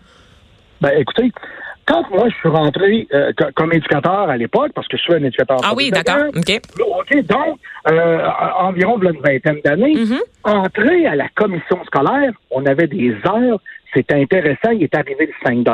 Ben, 0.80 0.90
écoutez, 0.98 1.32
quand 1.92 2.10
moi, 2.10 2.28
je 2.28 2.34
suis 2.36 2.48
rentré 2.48 3.06
euh, 3.12 3.32
comme 3.54 3.72
éducateur 3.72 4.30
à 4.30 4.36
l'époque, 4.36 4.72
parce 4.74 4.88
que 4.88 4.96
je 4.96 5.02
suis 5.02 5.14
un 5.14 5.24
éducateur. 5.24 5.58
Ah 5.62 5.72
oui, 5.76 5.90
d'accord. 5.90 6.28
OK. 6.34 6.60
OK, 6.80 7.26
donc, 7.26 7.58
euh, 7.90 8.28
environ 8.58 9.00
une 9.00 9.20
vingtaine 9.20 9.60
d'années, 9.64 9.94
mm-hmm. 9.94 10.20
entrer 10.44 11.06
à 11.06 11.16
la 11.16 11.28
commission 11.34 11.84
scolaire, 11.84 12.32
on 12.50 12.64
avait 12.66 12.86
des 12.86 13.14
heures, 13.26 13.60
c'était 13.94 14.14
intéressant, 14.14 14.70
il 14.70 14.84
est 14.84 14.94
arrivé 14.94 15.26
le 15.26 15.32
5 15.44 15.66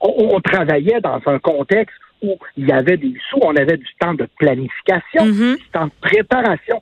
on, 0.00 0.34
on, 0.34 0.40
travaillait 0.40 1.00
dans 1.00 1.20
un 1.26 1.38
contexte 1.38 1.96
où 2.22 2.38
il 2.56 2.66
y 2.66 2.72
avait 2.72 2.96
des 2.96 3.14
sous, 3.28 3.38
on 3.42 3.54
avait 3.56 3.76
du 3.76 3.88
temps 4.00 4.14
de 4.14 4.26
planification, 4.38 5.26
mm-hmm. 5.26 5.56
du 5.56 5.68
temps 5.72 5.86
de 5.86 5.92
préparation 6.00 6.80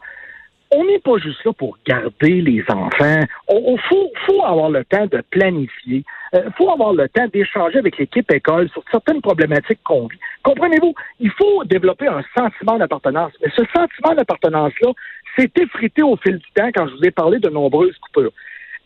on 0.74 0.84
n'est 0.84 0.98
pas 0.98 1.18
juste 1.18 1.44
là 1.44 1.52
pour 1.52 1.78
garder 1.86 2.40
les 2.40 2.64
enfants. 2.68 3.20
Il 3.50 3.78
faut, 3.88 4.42
avoir 4.44 4.70
le 4.70 4.84
temps 4.84 5.06
de 5.06 5.22
planifier. 5.30 6.04
Il 6.32 6.38
euh, 6.38 6.50
faut 6.56 6.70
avoir 6.70 6.92
le 6.92 7.08
temps 7.08 7.26
d'échanger 7.32 7.78
avec 7.78 7.96
l'équipe 7.96 8.30
école 8.32 8.68
sur 8.70 8.82
certaines 8.90 9.20
problématiques 9.20 9.80
qu'on 9.84 10.06
vit. 10.08 10.18
Comprenez-vous? 10.42 10.94
Il 11.20 11.30
faut 11.30 11.64
développer 11.64 12.08
un 12.08 12.22
sentiment 12.36 12.76
d'appartenance. 12.76 13.32
Mais 13.42 13.50
ce 13.56 13.62
sentiment 13.74 14.14
d'appartenance-là 14.14 14.92
s'est 15.36 15.50
effrité 15.56 16.02
au 16.02 16.16
fil 16.16 16.38
du 16.38 16.50
temps 16.54 16.70
quand 16.74 16.88
je 16.88 16.94
vous 16.94 17.04
ai 17.04 17.10
parlé 17.10 17.38
de 17.38 17.48
nombreuses 17.48 17.96
coupures. 17.98 18.32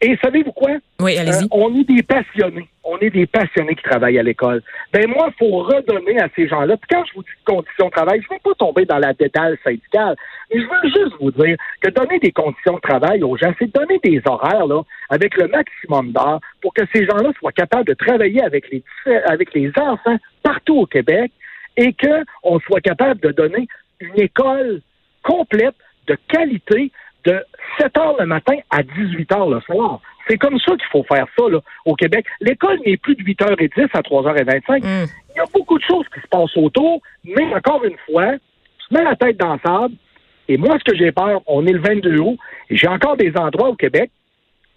Et 0.00 0.16
savez-vous 0.22 0.52
quoi? 0.52 0.70
Oui, 1.00 1.18
allez-y. 1.18 1.44
Euh, 1.44 1.48
on 1.50 1.74
est 1.74 1.84
des 1.84 2.02
passionnés. 2.02 2.68
On 2.84 2.98
est 2.98 3.10
des 3.10 3.26
passionnés 3.26 3.74
qui 3.74 3.82
travaillent 3.82 4.18
à 4.18 4.22
l'école. 4.22 4.62
Ben 4.92 5.08
moi, 5.08 5.30
il 5.30 5.38
faut 5.38 5.58
redonner 5.58 6.20
à 6.20 6.28
ces 6.36 6.46
gens-là. 6.46 6.76
Puis 6.76 6.88
quand 6.90 7.04
je 7.04 7.14
vous 7.14 7.22
dis 7.22 7.28
conditions 7.44 7.86
de 7.86 7.90
travail, 7.90 8.20
je 8.22 8.32
ne 8.32 8.34
veux 8.34 8.40
pas 8.42 8.54
tomber 8.54 8.84
dans 8.84 8.98
la 8.98 9.12
détail 9.12 9.56
syndicale, 9.64 10.14
mais 10.50 10.60
je 10.60 10.66
veux 10.66 10.88
juste 10.90 11.16
vous 11.20 11.32
dire 11.32 11.56
que 11.82 11.90
donner 11.90 12.20
des 12.20 12.30
conditions 12.30 12.74
de 12.74 12.80
travail 12.80 13.22
aux 13.24 13.36
gens, 13.36 13.52
c'est 13.58 13.74
donner 13.74 13.98
des 14.04 14.22
horaires 14.24 14.66
là, 14.66 14.82
avec 15.10 15.36
le 15.36 15.48
maximum 15.48 16.12
d'heures 16.12 16.40
pour 16.60 16.72
que 16.72 16.82
ces 16.94 17.04
gens-là 17.04 17.32
soient 17.38 17.52
capables 17.52 17.86
de 17.86 17.94
travailler 17.94 18.42
avec 18.42 18.70
les, 18.70 18.82
avec 19.26 19.52
les 19.52 19.70
enfants 19.76 20.16
partout 20.44 20.78
au 20.78 20.86
Québec 20.86 21.32
et 21.76 21.92
qu'on 21.92 22.60
soit 22.60 22.80
capable 22.80 23.20
de 23.20 23.32
donner 23.32 23.66
une 24.00 24.20
école 24.20 24.80
complète 25.22 25.74
de 26.06 26.16
qualité 26.28 26.90
de 27.24 27.44
7 27.78 27.98
heures 27.98 28.16
le 28.18 28.26
matin 28.26 28.54
à 28.70 28.82
18 28.82 29.32
heures 29.32 29.48
le 29.48 29.60
soir. 29.60 30.00
C'est 30.28 30.36
comme 30.36 30.58
ça 30.60 30.72
qu'il 30.72 30.88
faut 30.92 31.04
faire 31.04 31.26
ça 31.36 31.48
là, 31.48 31.58
au 31.84 31.94
Québec. 31.94 32.26
L'école 32.40 32.78
n'est 32.84 32.96
plus 32.96 33.14
de 33.14 33.22
8h10 33.22 33.88
à 33.94 34.00
3h25. 34.02 34.82
Hmm. 34.82 35.06
Il 35.30 35.36
y 35.36 35.40
a 35.40 35.44
beaucoup 35.54 35.78
de 35.78 35.84
choses 35.84 36.06
qui 36.14 36.20
se 36.20 36.26
passent 36.26 36.56
autour, 36.56 37.00
mais 37.24 37.54
encore 37.54 37.84
une 37.84 37.96
fois, 38.06 38.32
je 38.34 38.96
mets 38.96 39.04
la 39.04 39.16
tête 39.16 39.36
dans 39.38 39.54
le 39.54 39.60
sable. 39.64 39.94
Et 40.48 40.56
moi, 40.56 40.76
ce 40.78 40.90
que 40.90 40.96
j'ai 40.96 41.12
peur, 41.12 41.42
on 41.46 41.66
est 41.66 41.72
le 41.72 41.80
22 41.80 42.18
août, 42.18 42.38
et 42.70 42.76
j'ai 42.76 42.88
encore 42.88 43.16
des 43.16 43.32
endroits 43.36 43.68
au 43.68 43.74
Québec, 43.74 44.10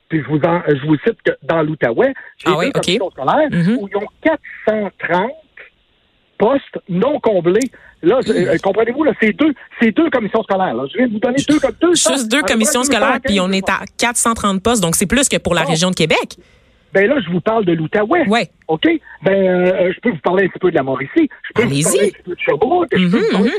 puis 0.10 0.22
je 0.22 0.28
vous, 0.28 0.40
je 0.42 0.86
vous 0.86 0.98
cite 0.98 1.22
que 1.24 1.32
dans 1.44 1.62
l'Outaouais, 1.62 2.14
j'ai 2.38 2.52
ah 2.54 2.60
des 2.62 2.96
scolaires 2.96 3.50
mm-hmm. 3.50 3.78
où 3.78 3.88
ils 3.88 3.98
ont 3.98 4.08
430 4.22 5.32
postes 6.42 6.80
non 6.90 7.20
comblés. 7.20 7.70
Là, 8.02 8.20
euh, 8.28 8.58
comprenez-vous, 8.64 9.04
là, 9.04 9.12
c'est 9.22 9.32
deux, 9.32 9.54
c'est 9.80 9.92
deux 9.92 10.10
commissions 10.10 10.42
scolaires. 10.42 10.76
Je 10.92 10.98
viens 10.98 11.08
de 11.08 11.14
vous 11.14 11.20
donner 11.20 11.38
deux, 11.48 11.60
deux 11.80 11.94
Juste 11.94 12.32
deux 12.32 12.42
commissions 12.42 12.84
scolaires, 12.84 13.20
puis 13.24 13.40
on 13.40 13.52
est 13.52 13.70
à 13.70 13.82
430 14.00 14.64
postes, 14.64 14.82
donc 14.82 14.96
c'est 14.96 15.06
plus 15.06 15.30
que 15.30 15.38
pour 15.38 15.54
la 15.54 15.62
région 15.62 15.92
de 15.92 15.96
Québec. 15.96 16.38
Ben 16.94 17.08
là, 17.08 17.16
je 17.26 17.30
vous 17.32 17.40
parle 17.42 17.64
de 17.64 17.74
l'Outaouais. 17.74 18.28
Ouais. 18.28 18.50
OK? 18.68 18.86
Ben, 19.22 19.32
euh, 19.32 19.94
je 19.96 20.00
peux 20.02 20.10
vous 20.10 20.18
parler 20.18 20.46
un 20.46 20.48
petit 20.48 20.60
peu 20.60 20.72
de 20.72 20.76
la 20.76 20.84
Mauricie. 20.84 21.12
Je 21.16 21.54
peux 21.54 21.62
vous 21.64 21.84
parler 21.84 22.00
un 22.08 22.10
petit 22.10 22.24
peu 22.26 22.32
de 22.32 22.40
Sherbrooke. 22.40 22.88
je 22.92 23.06
vous 23.06 23.32
parler- 23.32 23.52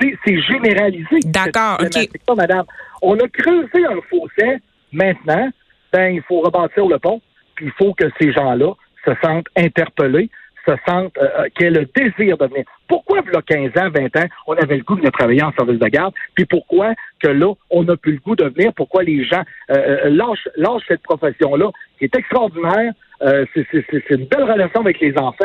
C'est- 0.00 0.40
généralisé. 0.40 1.20
D'accord, 1.24 1.78
OK. 1.80 2.36
madame. 2.36 2.64
On 3.02 3.14
a 3.16 3.28
creusé 3.28 3.84
un 3.86 4.00
fossé. 4.08 4.58
Maintenant, 4.92 5.50
ben, 5.92 6.14
il 6.14 6.22
faut 6.22 6.40
rebâtir 6.40 6.86
le 6.86 6.98
pont. 6.98 7.20
Puis 7.54 7.66
il 7.66 7.72
faut 7.72 7.92
que 7.94 8.04
ces 8.20 8.32
gens-là 8.32 8.72
se 9.04 9.12
sentent 9.22 9.46
interpellés, 9.56 10.30
se 10.66 10.72
sentent, 10.86 11.16
euh, 11.18 11.28
euh, 11.40 11.48
qu'ils 11.56 11.66
aient 11.66 11.70
le 11.70 11.86
désir 11.94 12.36
de 12.38 12.46
venir. 12.46 12.64
Pourquoi, 12.88 13.20
il 13.26 13.32
y 13.32 13.36
a 13.36 13.42
15 13.42 13.70
ans, 13.82 13.90
20 13.90 14.16
ans, 14.16 14.28
on 14.46 14.54
avait 14.54 14.76
le 14.76 14.82
goût 14.84 14.96
de 14.96 15.08
travailler 15.10 15.42
en 15.42 15.52
service 15.52 15.78
de 15.78 15.88
garde? 15.88 16.14
Puis 16.34 16.44
pourquoi 16.46 16.92
que 17.22 17.28
là, 17.28 17.52
on 17.70 17.84
n'a 17.84 17.96
plus 17.96 18.12
le 18.12 18.18
goût 18.18 18.36
de 18.36 18.44
venir? 18.44 18.72
Pourquoi 18.74 19.02
les 19.02 19.24
gens 19.24 19.42
euh, 19.70 19.74
euh, 20.06 20.10
lâchent, 20.10 20.48
lâchent 20.56 20.82
cette 20.88 21.02
profession-là, 21.02 21.70
qui 21.98 22.04
est 22.04 22.16
extraordinaire? 22.16 22.92
Euh, 23.22 23.44
c'est- 23.54 23.66
c'est 23.70 23.84
c'est- 23.90 24.02
c'est 24.08 24.14
une 24.16 24.26
belle 24.26 24.44
relation 24.44 24.80
avec 24.80 25.00
les 25.00 25.16
enfants. 25.18 25.44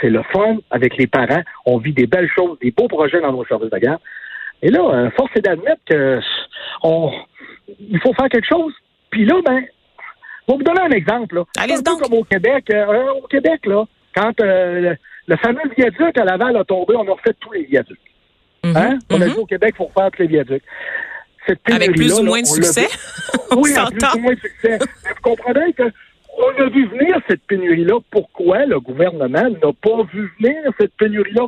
C'est 0.00 0.10
le 0.10 0.22
fun 0.32 0.58
avec 0.70 0.96
les 0.96 1.06
parents. 1.08 1.42
On 1.66 1.78
vit 1.78 1.92
des 1.92 2.06
belles 2.06 2.30
choses, 2.34 2.58
des 2.60 2.70
beaux 2.70 2.88
projets 2.88 3.20
dans 3.20 3.32
nos 3.32 3.44
services 3.46 3.70
de 3.70 3.78
garde. 3.78 4.00
Et 4.62 4.68
là, 4.70 4.80
euh, 4.80 5.10
force 5.16 5.30
est 5.36 5.40
d'admettre 5.40 5.82
que 5.88 6.20
on, 6.82 7.12
il 7.80 7.98
faut 8.00 8.12
faire 8.14 8.28
quelque 8.28 8.46
chose. 8.48 8.72
Puis 9.10 9.24
là, 9.24 9.34
ben, 9.44 9.60
je 9.60 10.52
vais 10.52 10.58
vous 10.58 10.62
donner 10.62 10.80
un 10.80 10.90
exemple. 10.90 11.34
Là. 11.36 11.44
Un 11.58 11.66
peu 11.66 11.82
donc. 11.82 12.00
comme 12.02 12.14
au 12.18 12.24
Québec. 12.24 12.64
euh, 12.72 13.12
au 13.22 13.26
Québec, 13.26 13.66
là, 13.66 13.84
quand 14.18 14.40
euh, 14.40 14.94
le, 15.26 15.36
fameux 15.36 15.60
viaduc 15.76 16.18
à 16.18 16.24
Laval 16.24 16.56
a 16.56 16.64
tombé, 16.64 16.94
on 16.96 17.06
a 17.08 17.12
refait 17.12 17.34
tous 17.40 17.52
les 17.52 17.64
viaducs. 17.64 17.98
Mhm, 18.64 18.76
Hein? 18.76 18.98
On 19.10 19.20
a 19.20 19.26
mhm. 19.26 19.32
dit 19.32 19.38
au 19.38 19.46
Québec, 19.46 19.74
il 19.74 19.76
faut 19.76 19.84
refaire 19.84 20.10
tous 20.10 20.22
les 20.22 20.28
viaducs. 20.28 20.62
Cette 21.46 21.60
Avec 21.72 21.92
plus 21.92 22.18
ou 22.18 22.24
moins 22.24 22.40
de 22.40 22.46
succès. 22.46 22.88
oui, 23.56 23.70
en 23.78 23.86
plus 23.86 24.14
ou 24.14 24.18
moins 24.18 24.34
de 24.34 24.40
succès. 24.40 24.78
Mais 25.04 25.10
vous 25.10 25.22
comprenez 25.22 25.72
que 25.72 25.84
on 26.40 26.62
a 26.62 26.68
vu 26.68 26.86
venir 26.86 27.18
cette 27.28 27.42
pénurie-là. 27.48 27.98
Pourquoi 28.10 28.66
le 28.66 28.78
gouvernement 28.80 29.48
n'a 29.48 29.72
pas 29.82 30.02
vu 30.12 30.30
venir 30.38 30.56
cette 30.78 30.92
pénurie-là? 30.96 31.46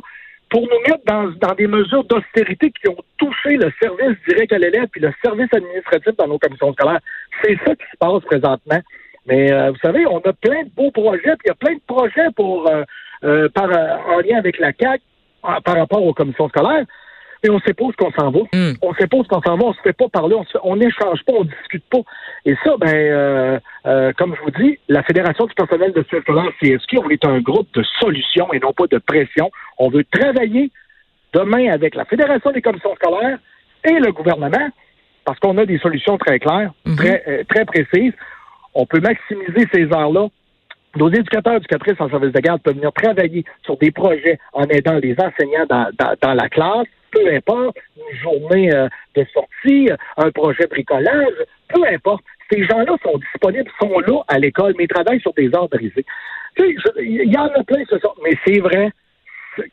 Pour 0.49 0.61
nous 0.63 0.81
mettre 0.85 1.05
dans, 1.05 1.31
dans 1.47 1.55
des 1.55 1.67
mesures 1.67 2.03
d'austérité 2.03 2.71
qui 2.71 2.89
ont 2.89 2.97
touché 3.17 3.55
le 3.55 3.71
service 3.81 4.17
direct 4.27 4.51
à 4.51 4.57
l'élève 4.57 4.87
puis 4.91 4.99
le 4.99 5.13
service 5.23 5.47
administratif 5.53 6.13
dans 6.17 6.27
nos 6.27 6.39
commissions 6.39 6.73
scolaires? 6.73 6.99
C'est 7.41 7.57
ça 7.65 7.73
qui 7.75 7.85
se 7.89 7.97
passe 7.97 8.23
présentement. 8.23 8.81
Mais 9.27 9.51
euh, 9.51 9.71
vous 9.71 9.77
savez, 9.83 10.05
on 10.07 10.17
a 10.19 10.33
plein 10.33 10.63
de 10.63 10.69
beaux 10.75 10.91
projets, 10.91 11.35
puis 11.37 11.45
il 11.45 11.49
y 11.49 11.51
a 11.51 11.55
plein 11.55 11.75
de 11.75 11.81
projets 11.87 12.27
pour 12.35 12.69
euh, 12.69 12.83
euh, 13.23 13.49
par, 13.49 13.69
euh, 13.69 13.97
en 14.15 14.19
lien 14.19 14.37
avec 14.37 14.57
la 14.59 14.73
CAC 14.73 15.01
par 15.41 15.75
rapport 15.75 16.03
aux 16.03 16.13
commissions 16.13 16.49
scolaires. 16.49 16.85
Mais 17.43 17.49
on 17.49 17.59
sait 17.61 17.73
pas 17.73 17.85
où 17.85 17.91
qu'on 17.93 18.11
s'en 18.11 18.29
va. 18.29 18.39
Mm. 18.53 18.73
On 18.83 18.93
sait 18.93 19.07
pas 19.07 19.17
où 19.17 19.23
qu'on 19.23 19.41
s'en 19.41 19.57
va. 19.57 19.65
On 19.65 19.73
se 19.73 19.81
fait 19.81 19.93
pas 19.93 20.07
parler. 20.09 20.35
On 20.63 20.75
n'échange 20.75 21.23
pas. 21.25 21.33
On 21.33 21.43
discute 21.43 21.83
pas. 21.89 22.01
Et 22.45 22.55
ça, 22.63 22.75
ben, 22.77 22.93
euh, 22.95 23.59
euh, 23.87 24.11
comme 24.15 24.35
je 24.35 24.41
vous 24.41 24.51
dis, 24.63 24.77
la 24.89 25.01
Fédération 25.01 25.45
du 25.47 25.53
personnel 25.55 25.91
de 25.91 26.03
scolaires 26.03 26.51
CSQ, 26.61 26.99
on 26.99 27.09
est 27.09 27.25
un 27.25 27.39
groupe 27.39 27.67
de 27.73 27.83
solutions 27.99 28.53
et 28.53 28.59
non 28.59 28.73
pas 28.73 28.85
de 28.85 28.99
pression. 28.99 29.49
On 29.79 29.89
veut 29.89 30.03
travailler 30.11 30.69
demain 31.33 31.71
avec 31.71 31.95
la 31.95 32.05
Fédération 32.05 32.51
des 32.51 32.61
commissions 32.61 32.93
scolaires 32.95 33.39
et 33.85 33.93
le 33.99 34.11
gouvernement 34.11 34.69
parce 35.25 35.39
qu'on 35.39 35.57
a 35.57 35.65
des 35.65 35.79
solutions 35.79 36.17
très 36.19 36.37
claires, 36.39 36.71
Mhm. 36.85 36.95
très, 36.95 37.23
euh, 37.27 37.43
très 37.49 37.65
précises. 37.65 38.13
On 38.73 38.85
peut 38.85 38.99
maximiser 38.99 39.67
ces 39.73 39.91
heures-là 39.93 40.27
nos 40.97 41.09
éducateurs, 41.09 41.55
éducatrices 41.55 41.99
en 41.99 42.09
service 42.09 42.33
de 42.33 42.39
garde 42.39 42.61
peuvent 42.61 42.75
venir 42.75 42.91
travailler 42.91 43.45
sur 43.63 43.77
des 43.77 43.91
projets 43.91 44.39
en 44.53 44.63
aidant 44.65 44.99
les 45.01 45.15
enseignants 45.19 45.65
dans, 45.69 46.33
la 46.33 46.49
classe, 46.49 46.87
peu 47.11 47.33
importe, 47.33 47.77
une 47.95 48.17
journée 48.19 48.73
euh, 48.73 48.87
de 49.15 49.25
sortie, 49.33 49.89
un 50.17 50.31
projet 50.31 50.67
bricolage, 50.67 51.33
peu 51.69 51.81
importe. 51.87 52.23
Ces 52.51 52.63
gens-là 52.63 52.97
sont 53.03 53.17
disponibles, 53.17 53.71
sont 53.79 53.99
là 53.99 54.21
à 54.27 54.37
l'école, 54.39 54.73
mais 54.77 54.83
ils 54.83 54.89
travaillent 54.89 55.21
sur 55.21 55.33
des 55.33 55.47
heures 55.55 55.69
brisées. 55.69 56.05
Il 56.57 57.31
y 57.31 57.37
en 57.37 57.47
a 57.47 57.63
plein, 57.63 57.83
ce 57.89 57.97
sont, 57.99 58.13
mais 58.23 58.37
c'est 58.45 58.59
vrai, 58.59 58.91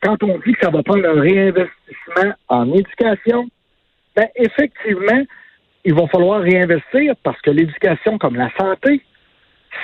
quand 0.01 0.23
on 0.23 0.37
dit 0.39 0.53
que 0.53 0.59
ça 0.61 0.69
va 0.69 0.81
prendre 0.83 1.05
un 1.05 1.19
réinvestissement 1.19 2.33
en 2.47 2.71
éducation, 2.71 3.49
ben 4.15 4.27
effectivement, 4.35 5.23
il 5.85 5.93
va 5.93 6.07
falloir 6.07 6.41
réinvestir 6.41 7.15
parce 7.23 7.39
que 7.41 7.51
l'éducation, 7.51 8.17
comme 8.17 8.35
la 8.35 8.51
santé, 8.57 9.01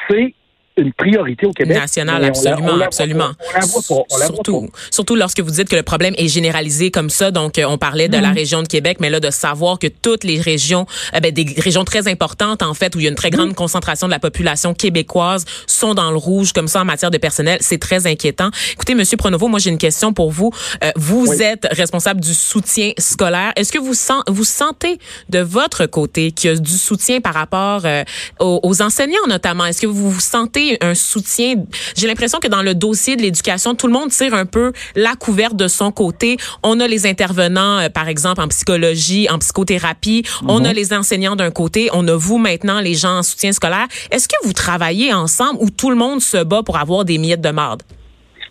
c'est 0.10 0.34
une 0.78 0.92
priorité 0.94 1.46
au 1.46 1.52
Québec. 1.52 1.78
National, 1.78 2.16
Mais 2.16 2.20
on 2.20 2.22
la- 2.22 2.28
absolument, 2.28 2.64
on 2.64 2.72
la 2.72 2.76
voit 2.76 2.86
absolument. 2.86 3.30
pas. 3.30 3.46
On 3.50 3.60
la 3.60 3.66
voit 3.66 3.82
pas. 3.82 3.94
On 3.96 4.18
la 4.18 4.26
voit 4.28 4.36
surtout, 4.36 4.62
pas. 4.62 4.78
surtout 4.92 5.16
lorsque 5.16 5.40
vous 5.40 5.52
dites 5.52 5.70
que 5.70 5.76
le 5.76 5.84
problème 5.84 6.14
est 6.18 6.28
généralisé 6.28 6.92
comme 6.92 7.10
ça. 7.10 7.32
Donc, 7.32 7.58
euh, 7.58 7.66
on 7.68 7.78
parlait 7.78 8.10
de 8.10 8.18
la 8.18 8.30
Mhm. 8.30 8.36
région 8.36 8.62
de 8.64 8.68
Québec, 8.68 8.98
mais 9.00 9.10
là, 9.10 9.20
de 9.22 9.30
savoir 9.30 9.80
que 9.80 9.88
toutes 9.88 10.24
les 10.26 10.40
régions, 10.40 10.86
euh, 11.16 11.20
ben, 11.22 11.32
des 11.32 11.46
régions 11.58 11.86
très 11.86 12.08
importantes, 12.10 12.62
en 12.62 12.74
fait, 12.74 12.94
où 12.96 13.00
il 13.00 13.04
y 13.04 13.08
a 13.08 13.10
une 13.10 13.16
très 13.16 13.30
grande 13.30 13.54
concentration 13.56 14.08
de 14.08 14.12
la 14.12 14.20
population 14.20 14.74
québécoise, 14.74 15.46
sont 15.66 15.94
dans 15.94 16.12
le 16.12 16.18
rouge 16.18 16.52
comme 16.52 16.68
ça 16.68 16.82
en 16.82 16.86
matière 16.86 17.12
de 17.12 17.18
personnel, 17.18 17.58
c'est 17.62 17.78
très 17.80 18.06
inquiétant. 18.06 18.50
Écoutez, 18.74 18.96
Monsieur 18.96 19.16
Pronovo, 19.18 19.48
moi, 19.48 19.60
j'ai 19.60 19.70
une 19.70 19.78
question 19.78 20.12
pour 20.12 20.32
vous. 20.32 20.52
Euh, 20.84 20.92
vous 20.98 21.26
Oui. 21.30 21.42
êtes 21.42 21.68
responsable 21.72 22.20
du 22.20 22.34
soutien 22.34 22.92
scolaire. 22.98 23.54
Est-ce 23.56 23.72
que 23.72 23.80
vous 23.80 24.44
sentez 24.44 25.00
de 25.30 25.40
votre 25.40 25.86
côté 25.86 26.32
qu'il 26.32 26.50
y 26.50 26.54
a 26.54 26.58
du 26.58 26.72
soutien 26.78 27.22
par 27.22 27.34
rapport 27.34 27.82
euh, 27.86 28.04
aux, 28.40 28.60
aux 28.64 28.82
enseignants 28.82 29.26
notamment? 29.30 29.66
Est-ce 29.66 29.82
que 29.82 29.88
vous 29.88 30.12
vous 30.12 30.20
sentez 30.20 30.65
un 30.82 30.94
soutien? 30.94 31.56
J'ai 31.96 32.08
l'impression 32.08 32.40
que 32.40 32.48
dans 32.48 32.62
le 32.62 32.76
dossier 32.76 33.16
de 33.16 33.22
l'éducation, 33.22 33.76
tout 33.76 33.88
le 33.88 33.94
monde 33.94 34.10
tire 34.10 34.34
un 34.34 34.46
peu 34.46 34.72
la 34.96 35.16
couverte 35.16 35.56
de 35.56 35.68
son 35.68 35.92
côté. 35.92 36.38
On 36.64 36.80
a 36.80 36.88
les 36.88 37.06
intervenants, 37.08 37.80
euh, 37.80 37.90
par 37.90 38.08
exemple, 38.08 38.42
en 38.42 38.48
psychologie, 38.48 39.28
en 39.30 39.40
psychothérapie. 39.40 40.24
On 40.48 40.64
a 40.66 40.74
les 40.74 40.94
enseignants 40.94 41.36
d'un 41.36 41.52
côté. 41.52 41.90
On 41.94 42.08
a 42.08 42.16
vous 42.16 42.38
maintenant, 42.38 42.80
les 42.80 42.94
gens 42.94 43.20
en 43.20 43.24
soutien 43.24 43.52
scolaire. 43.52 43.88
Est-ce 44.12 44.28
que 44.28 44.36
vous 44.44 44.54
travaillez 44.54 45.14
ensemble 45.14 45.60
ou 45.62 45.70
tout 45.70 45.90
le 45.90 45.96
monde 45.96 46.22
se 46.22 46.44
bat 46.44 46.64
pour 46.64 46.78
avoir 46.78 47.06
des 47.06 47.18
miettes 47.18 47.42
de 47.42 47.52
marde? 47.52 47.84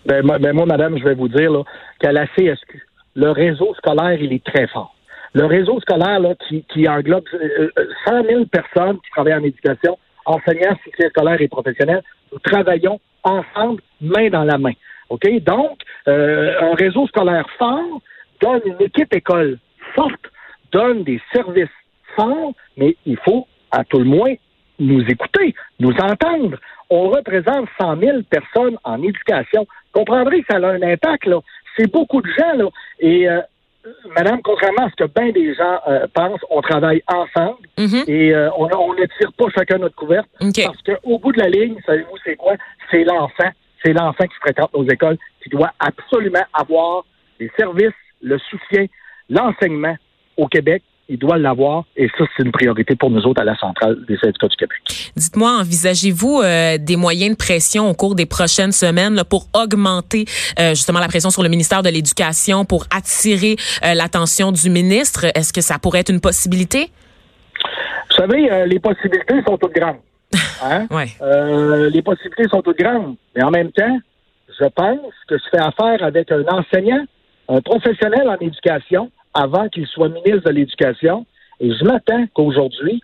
Ben, 0.07 0.25
moi, 0.25 0.39
ben, 0.39 0.55
moi, 0.55 0.67
madame, 0.67 0.99
je 0.99 1.05
vais 1.05 1.15
vous 1.15 1.29
dire 1.29 1.51
là, 1.51 1.63
qu'à 2.01 2.13
la 2.13 2.27
CSQ, 2.27 2.87
le 3.15 3.31
réseau 3.31 3.75
scolaire, 3.79 4.21
il 4.21 4.33
est 4.33 4.45
très 4.45 4.67
fort. 4.69 4.95
Le 5.33 5.47
réseau 5.47 5.81
scolaire 5.81 6.21
là, 6.21 6.35
qui, 6.47 6.65
qui 6.73 6.89
englobe 6.89 7.25
euh, 7.35 7.69
euh, 7.79 7.87
100 8.07 8.25
000 8.25 8.45
personnes 8.47 8.97
qui 8.97 9.11
travaillent 9.11 9.35
en 9.35 9.43
éducation, 9.43 9.99
enseignants, 10.25 10.77
soutien 10.85 11.09
scolaire 11.11 11.41
et 11.41 11.49
professionnels, 11.49 12.03
nous 12.33 12.39
travaillons 12.39 13.01
ensemble, 13.23 13.81
main 14.01 14.29
dans 14.31 14.45
la 14.45 14.59
main. 14.59 14.73
OK? 15.11 15.27
Donc, 15.43 15.81
euh, 16.09 16.55
un 16.61 16.75
réseau 16.75 17.07
scolaire 17.07 17.47
fort 17.59 18.01
donne 18.41 18.63
une 18.67 18.81
équipe 18.81 19.15
école 19.15 19.59
forte, 19.95 20.31
donne 20.73 21.05
des 21.05 21.21
services 21.33 21.69
forts, 22.17 22.53
mais 22.77 22.97
il 23.07 23.17
faut, 23.19 23.47
à 23.71 23.85
tout 23.85 23.99
le 23.99 24.05
moins, 24.05 24.35
nous 24.79 25.03
écouter, 25.03 25.55
nous 25.79 25.93
entendre. 25.93 26.59
On 26.91 27.09
représente 27.09 27.69
100 27.81 27.97
000 27.99 28.19
personnes 28.29 28.77
en 28.85 29.03
éducation. 29.03 29.67
Vous 29.95 30.01
comprendrez 30.01 30.41
que 30.43 30.47
ça 30.51 30.59
a 30.59 30.71
un 30.71 30.83
impact, 30.83 31.27
là. 31.27 31.41
C'est 31.77 31.91
beaucoup 31.91 32.21
de 32.21 32.29
gens, 32.39 32.55
là. 32.57 32.69
Et, 33.01 33.29
euh, 33.29 33.41
madame, 34.15 34.41
contrairement 34.43 34.87
à 34.87 34.91
ce 34.91 34.97
que 35.05 35.09
bien 35.21 35.31
des 35.33 35.55
gens 35.55 35.79
euh, 35.89 36.07
pensent, 36.13 36.41
on 36.51 36.61
travaille 36.63 37.03
ensemble 37.07 37.59
Mhm. 37.79 38.05
et 38.07 38.35
euh, 38.35 38.51
on 38.57 38.69
on 38.75 38.93
ne 38.95 39.05
tire 39.19 39.33
pas 39.37 39.47
chacun 39.55 39.79
notre 39.79 39.95
couverte 39.97 40.29
OK. 40.41 40.55
parce 40.65 40.83
qu'au 40.83 41.19
bout 41.19 41.33
de 41.33 41.41
la 41.41 41.49
ligne, 41.49 41.77
savez-vous, 41.87 42.17
c'est 42.25 42.37
quoi? 42.37 42.55
C'est 42.91 43.05
l'enfant. 43.05 43.51
C'est 43.85 43.93
l'enfant 43.93 44.25
qui 44.25 44.35
fréquente 44.41 44.73
nos 44.75 44.89
écoles 44.89 45.19
qui 45.43 45.51
doit 45.51 45.73
absolument 45.79 46.45
avoir 46.55 47.05
les 47.39 47.51
services, 47.59 47.93
le 48.23 48.39
soutien, 48.39 48.87
l'enseignement 49.29 49.97
au 50.37 50.47
Québec. 50.49 50.83
Il 51.09 51.19
doit 51.19 51.37
l'avoir 51.37 51.85
et 51.97 52.09
ça, 52.17 52.25
c'est 52.37 52.45
une 52.45 52.53
priorité 52.53 52.97
pour 52.97 53.11
nous 53.11 53.23
autres 53.27 53.41
à 53.41 53.45
la 53.45 53.57
centrale 53.57 53.99
des 54.09 54.17
syndicats 54.17 54.49
du 54.49 54.57
Québec. 54.57 54.79
Dites-moi, 55.17 55.59
envisagez-vous 55.61 56.41
euh, 56.43 56.79
des 56.79 56.97
moyens 56.97 57.33
de 57.33 57.37
pression 57.37 57.91
au 57.91 57.95
cours 57.95 58.15
des 58.15 58.27
prochaines 58.27 58.73
semaines 58.73 59.15
là, 59.15 59.25
pour 59.25 59.49
augmenter 59.55 60.25
euh, 60.59 60.71
justement 60.71 61.01
la 61.01 61.09
pression 61.09 61.31
sur 61.31 61.43
le 61.43 61.49
ministère 61.49 61.83
de 61.83 61.91
l'Éducation, 61.91 62.65
pour 62.65 62.87
attirer 62.95 63.57
euh, 63.85 63.95
l'attention 63.95 64.51
du 64.51 64.71
ministre? 64.71 65.27
Est-ce 65.35 65.53
que 65.53 65.61
ça 65.61 65.79
pourrait 65.79 66.01
être 66.01 66.11
une 66.11 66.21
possibilité? 66.21 66.91
Vous 68.11 68.17
savez, 68.17 68.67
les 68.67 68.79
possibilités 68.79 69.43
sont 69.47 69.59
toutes 69.59 69.75
grandes. 69.75 69.99
Hein? 70.63 70.87
Ouais. 70.91 71.09
Les 71.91 72.01
possibilités 72.01 72.49
sont 72.49 72.63
toutes 72.63 72.79
grandes. 72.79 73.17
Mais 73.37 73.43
en 73.43 73.51
même 73.51 73.71
temps, 73.73 73.99
je 74.59 74.67
pense 74.67 75.13
que 75.29 75.37
je 75.37 75.45
fais 75.51 75.59
affaire 75.59 76.03
avec 76.03 76.31
un 76.33 76.45
enseignant, 76.49 77.05
un 77.49 77.61
professionnel 77.61 78.29
en 78.29 78.37
éducation, 78.37 79.11
avant 79.35 79.69
qu'il 79.69 79.87
soit 79.87 80.09
ministre 80.09 80.45
de 80.45 80.51
l'Éducation. 80.51 81.27
Et 81.61 81.73
je 81.73 81.85
m'attends 81.85 82.27
qu'aujourd'hui, 82.35 83.03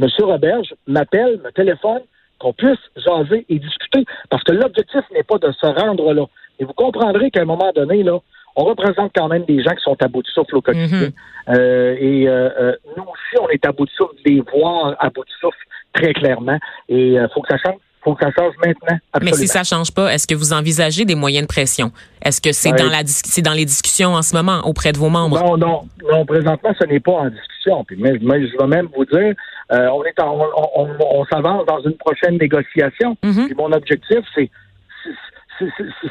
M. 0.00 0.08
Roberge 0.20 0.74
m'appelle, 0.86 1.40
me 1.44 1.50
téléphone, 1.50 2.00
qu'on 2.38 2.52
puisse 2.52 2.78
jaser 2.96 3.44
et 3.48 3.58
discuter. 3.58 4.04
Parce 4.30 4.42
que 4.44 4.52
l'objectif 4.52 5.02
n'est 5.12 5.22
pas 5.22 5.38
de 5.38 5.52
se 5.52 5.66
rendre 5.66 6.12
là. 6.12 6.24
Et 6.58 6.64
vous 6.64 6.72
comprendrez 6.72 7.30
qu'à 7.30 7.42
un 7.42 7.46
moment 7.46 7.70
donné, 7.74 8.02
là, 8.02 8.18
on 8.56 8.64
représente 8.64 9.12
quand 9.14 9.28
même 9.28 9.44
des 9.44 9.62
gens 9.62 9.70
qui 9.70 9.82
sont 9.82 9.96
à 10.02 10.08
bout 10.08 10.22
de 10.22 10.28
souffle 10.28 10.56
au 10.56 10.60
quotidien. 10.60 11.08
Mhm. 11.08 11.12
Euh, 11.48 11.96
et 11.98 12.28
euh, 12.28 12.50
euh, 12.58 12.76
nous 12.96 13.04
aussi, 13.04 13.40
on 13.40 13.48
est 13.48 13.64
à 13.64 13.72
bout 13.72 13.86
de 13.86 13.90
souffle, 13.90 14.14
de 14.24 14.30
les 14.30 14.40
voir 14.40 14.96
à 14.98 15.10
bout 15.10 15.24
de 15.24 15.30
souffle 15.40 15.58
très 15.92 16.12
clairement. 16.12 16.58
Et 16.88 17.12
il 17.12 17.28
faut 17.32 17.42
que 17.42 17.48
ça 17.48 17.58
change. 17.58 17.80
Faut 18.02 18.14
que 18.14 18.24
ça 18.24 18.30
change 18.36 18.54
maintenant. 18.64 18.98
Mais 19.22 19.32
si 19.32 19.46
ça 19.46 19.62
change 19.64 19.92
pas, 19.92 20.12
est-ce 20.12 20.26
que 20.26 20.34
vous 20.34 20.52
envisagez 20.52 21.04
des 21.04 21.14
moyens 21.14 21.46
de 21.46 21.48
pression? 21.48 21.92
Est-ce 22.22 22.40
que 22.40 22.52
c'est 22.52 22.72
dans 22.72 22.88
la 22.88 23.02
c'est 23.04 23.42
dans 23.42 23.52
les 23.52 23.64
discussions 23.64 24.14
en 24.14 24.22
ce 24.22 24.34
moment 24.34 24.60
auprès 24.64 24.92
de 24.92 24.98
vos 24.98 25.08
membres? 25.08 25.38
Non, 25.38 25.56
non, 25.56 25.88
non, 26.10 26.24
présentement, 26.24 26.72
ce 26.78 26.86
n'est 26.86 27.00
pas 27.00 27.12
en 27.12 27.30
discussion. 27.30 27.84
Puis 27.84 27.96
mais, 27.98 28.18
je 28.18 28.58
vais 28.58 28.66
même 28.66 28.88
vous 28.96 29.04
dire, 29.04 29.34
euh, 29.72 29.88
on 29.88 30.04
est 30.04 30.14
on, 30.22 30.88
on, 31.00 31.24
s'avance 31.26 31.66
dans 31.66 31.82
une 31.82 31.96
prochaine 31.96 32.38
négociation. 32.38 33.16
Mm-hmm. 33.22 33.46
Puis 33.46 33.54
mon 33.54 33.72
objectif, 33.72 34.20
c'est 34.34 34.50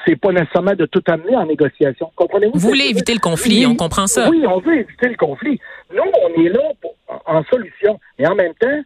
c'est 0.06 0.16
pas 0.16 0.32
nécessairement 0.32 0.76
de 0.76 0.86
tout 0.86 1.02
amener 1.08 1.36
en 1.36 1.46
négociation. 1.46 2.12
Comprenez-vous? 2.16 2.52
Vous 2.54 2.68
voulez 2.68 2.86
éviter 2.86 3.14
le 3.14 3.20
conflit, 3.20 3.66
on 3.66 3.76
comprend 3.76 4.06
ça. 4.06 4.30
Oui, 4.30 4.44
on 4.48 4.60
veut 4.60 4.82
éviter 4.82 5.10
le 5.10 5.16
conflit. 5.16 5.60
Nous, 5.92 6.04
on 6.04 6.42
est 6.44 6.50
là 6.50 6.62
pour, 6.80 6.94
en 7.26 7.44
solution. 7.46 8.00
Et 8.20 8.28
en 8.28 8.36
même 8.36 8.54
temps, 8.54 8.82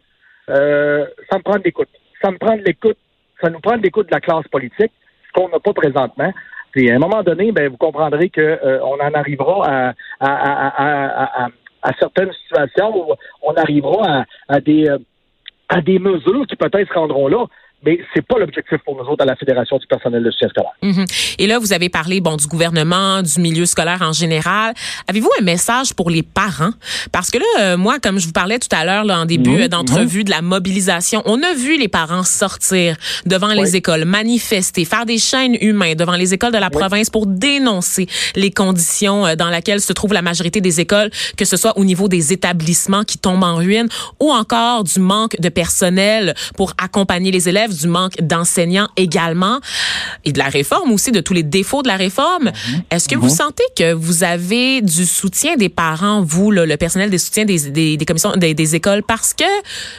euh, 0.48 1.04
ça 1.30 1.36
me 1.36 1.42
prend 1.42 1.58
de 1.58 1.64
l'écoute. 1.64 1.88
Ça 2.24 2.32
prend 2.40 2.54
l'écoute. 2.54 2.96
Ça 3.40 3.50
nous 3.50 3.60
prend 3.60 3.76
de 3.76 3.82
l'écoute 3.82 4.06
de 4.06 4.14
la 4.14 4.20
classe 4.20 4.46
politique, 4.48 4.92
ce 5.26 5.32
qu'on 5.34 5.48
n'a 5.48 5.58
pas 5.58 5.74
présentement. 5.74 6.32
Puis 6.72 6.90
à 6.90 6.94
un 6.94 6.98
moment 6.98 7.22
donné, 7.22 7.52
ben, 7.52 7.68
vous 7.68 7.76
comprendrez 7.76 8.30
qu'on 8.30 8.40
euh, 8.40 8.80
en 8.80 8.98
arrivera 9.14 9.92
à, 10.20 11.50
certaines 11.98 12.32
situations 12.32 12.96
où 12.96 13.14
on 13.42 13.52
arrivera 13.54 14.24
à, 14.48 14.60
des 14.60 14.88
euh, 14.88 14.98
à 15.68 15.80
des 15.80 15.98
mesures 15.98 16.46
qui 16.46 16.56
peut-être 16.56 16.88
se 16.88 16.94
rendront 16.94 17.28
là 17.28 17.44
mais 17.84 17.98
c'est 18.14 18.26
pas 18.26 18.38
l'objectif 18.38 18.78
pour 18.84 18.96
nous 18.96 19.08
autres 19.08 19.22
à 19.22 19.26
la 19.26 19.36
Fédération 19.36 19.76
du 19.78 19.86
personnel 19.86 20.22
de 20.22 20.30
soutien 20.30 20.48
scolaire. 20.48 20.72
Mhm. 20.82 21.04
Et 21.38 21.46
là, 21.46 21.58
vous 21.58 21.72
avez 21.72 21.88
parlé 21.88 22.20
bon 22.20 22.36
du 22.36 22.46
gouvernement, 22.46 23.22
du 23.22 23.40
milieu 23.40 23.66
scolaire 23.66 24.02
en 24.02 24.12
général. 24.12 24.74
Avez-vous 25.08 25.30
un 25.40 25.44
message 25.44 25.94
pour 25.94 26.10
les 26.10 26.22
parents? 26.22 26.72
Parce 27.12 27.30
que 27.30 27.38
là, 27.38 27.44
euh, 27.60 27.76
moi, 27.76 27.98
comme 27.98 28.18
je 28.18 28.26
vous 28.26 28.32
parlais 28.32 28.58
tout 28.58 28.74
à 28.74 28.84
l'heure 28.84 29.04
en 29.10 29.26
début 29.26 29.62
mhm. 29.62 29.68
d'entrevue 29.68 30.20
mhm. 30.20 30.24
de 30.24 30.30
la 30.30 30.42
mobilisation, 30.42 31.22
on 31.26 31.42
a 31.42 31.54
vu 31.54 31.78
les 31.78 31.88
parents 31.88 32.22
sortir 32.22 32.96
devant 33.26 33.52
les 33.52 33.76
écoles, 33.76 34.04
manifester, 34.04 34.84
faire 34.84 35.06
des 35.06 35.18
chaînes 35.18 35.56
humaines 35.60 35.96
devant 35.96 36.16
les 36.16 36.34
écoles 36.34 36.52
de 36.52 36.58
la 36.58 36.70
province 36.70 37.10
pour 37.10 37.26
dénoncer 37.26 38.06
les 38.34 38.50
conditions 38.50 39.26
euh, 39.26 39.36
dans 39.36 39.50
lesquelles 39.50 39.80
se 39.80 39.92
trouve 39.92 40.12
la 40.12 40.22
majorité 40.22 40.60
des 40.60 40.80
écoles, 40.80 41.10
que 41.36 41.44
ce 41.44 41.56
soit 41.56 41.76
au 41.78 41.84
niveau 41.84 42.08
des 42.08 42.32
établissements 42.32 43.04
qui 43.04 43.18
tombent 43.18 43.44
en 43.44 43.56
ruine 43.56 43.88
ou 44.20 44.30
encore 44.30 44.84
du 44.84 45.00
manque 45.00 45.38
de 45.40 45.48
personnel 45.48 46.34
pour 46.56 46.72
accompagner 46.78 47.30
les 47.30 47.48
élèves 47.48 47.73
du 47.74 47.88
manque 47.88 48.20
d'enseignants 48.20 48.88
également 48.96 49.60
et 50.24 50.32
de 50.32 50.38
la 50.38 50.48
réforme 50.48 50.92
aussi, 50.92 51.12
de 51.12 51.20
tous 51.20 51.34
les 51.34 51.42
défauts 51.42 51.82
de 51.82 51.88
la 51.88 51.96
réforme. 51.96 52.44
Mhm. 52.44 52.82
Est-ce 52.90 53.08
que 53.08 53.16
vous 53.16 53.28
mhm. 53.28 53.34
sentez 53.34 53.64
que 53.76 53.92
vous 53.92 54.24
avez 54.24 54.80
du 54.80 55.06
soutien 55.06 55.56
des 55.56 55.68
parents, 55.68 56.22
vous, 56.22 56.50
le 56.50 56.76
personnel 56.76 57.10
des 57.10 57.18
soutiens 57.18 57.44
des, 57.44 57.96
des, 57.96 58.04
commissions 58.06 58.32
des, 58.36 58.74
écoles? 58.74 59.02
Parce 59.02 59.34
que 59.34 59.44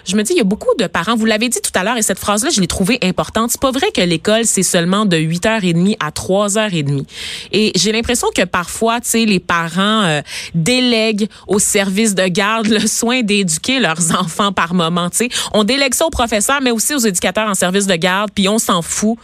je 0.05 0.15
me 0.15 0.23
dis, 0.23 0.33
il 0.33 0.37
y 0.37 0.41
a 0.41 0.45
beaucoup 0.45 0.73
de 0.77 0.87
parents, 0.87 1.15
vous 1.15 1.25
l'avez 1.25 1.49
dit 1.49 1.59
tout 1.61 1.71
à 1.75 1.83
l'heure, 1.83 1.97
et 1.97 2.01
cette 2.01 2.19
phrase-là, 2.19 2.49
je 2.49 2.61
l'ai 2.61 2.67
trouvée 2.67 2.99
importante. 3.01 3.51
C'est 3.51 3.61
pas 3.61 3.71
vrai 3.71 3.87
que 3.93 4.01
l'école, 4.01 4.45
c'est 4.45 4.63
seulement 4.63 5.05
de 5.05 5.17
8h30 5.17 5.97
à 5.99 6.09
3h30. 6.09 7.05
Et 7.51 7.71
j'ai 7.75 7.91
l'impression 7.91 8.27
que 8.35 8.43
parfois, 8.43 8.99
tu 9.01 9.09
sais, 9.09 9.25
les 9.25 9.39
parents 9.39 10.03
euh, 10.03 10.21
délèguent 10.53 11.27
au 11.47 11.59
service 11.59 12.15
de 12.15 12.27
garde 12.27 12.67
le 12.67 12.85
soin 12.87 13.21
d'éduquer 13.21 13.79
leurs 13.79 14.15
enfants 14.19 14.51
par 14.51 14.73
moment. 14.73 15.09
Tu 15.09 15.17
sais, 15.17 15.29
on 15.53 15.63
délègue 15.63 15.93
ça 15.93 16.05
aux 16.05 16.11
professeurs, 16.11 16.61
mais 16.61 16.71
aussi 16.71 16.93
aux 16.93 16.99
éducateurs 16.99 17.49
en 17.49 17.53
service 17.53 17.64
de 17.71 17.95
garde, 17.95 18.29
puis 18.33 18.47
on 18.49 18.57
s'en 18.57 18.81
fout. 18.81 19.17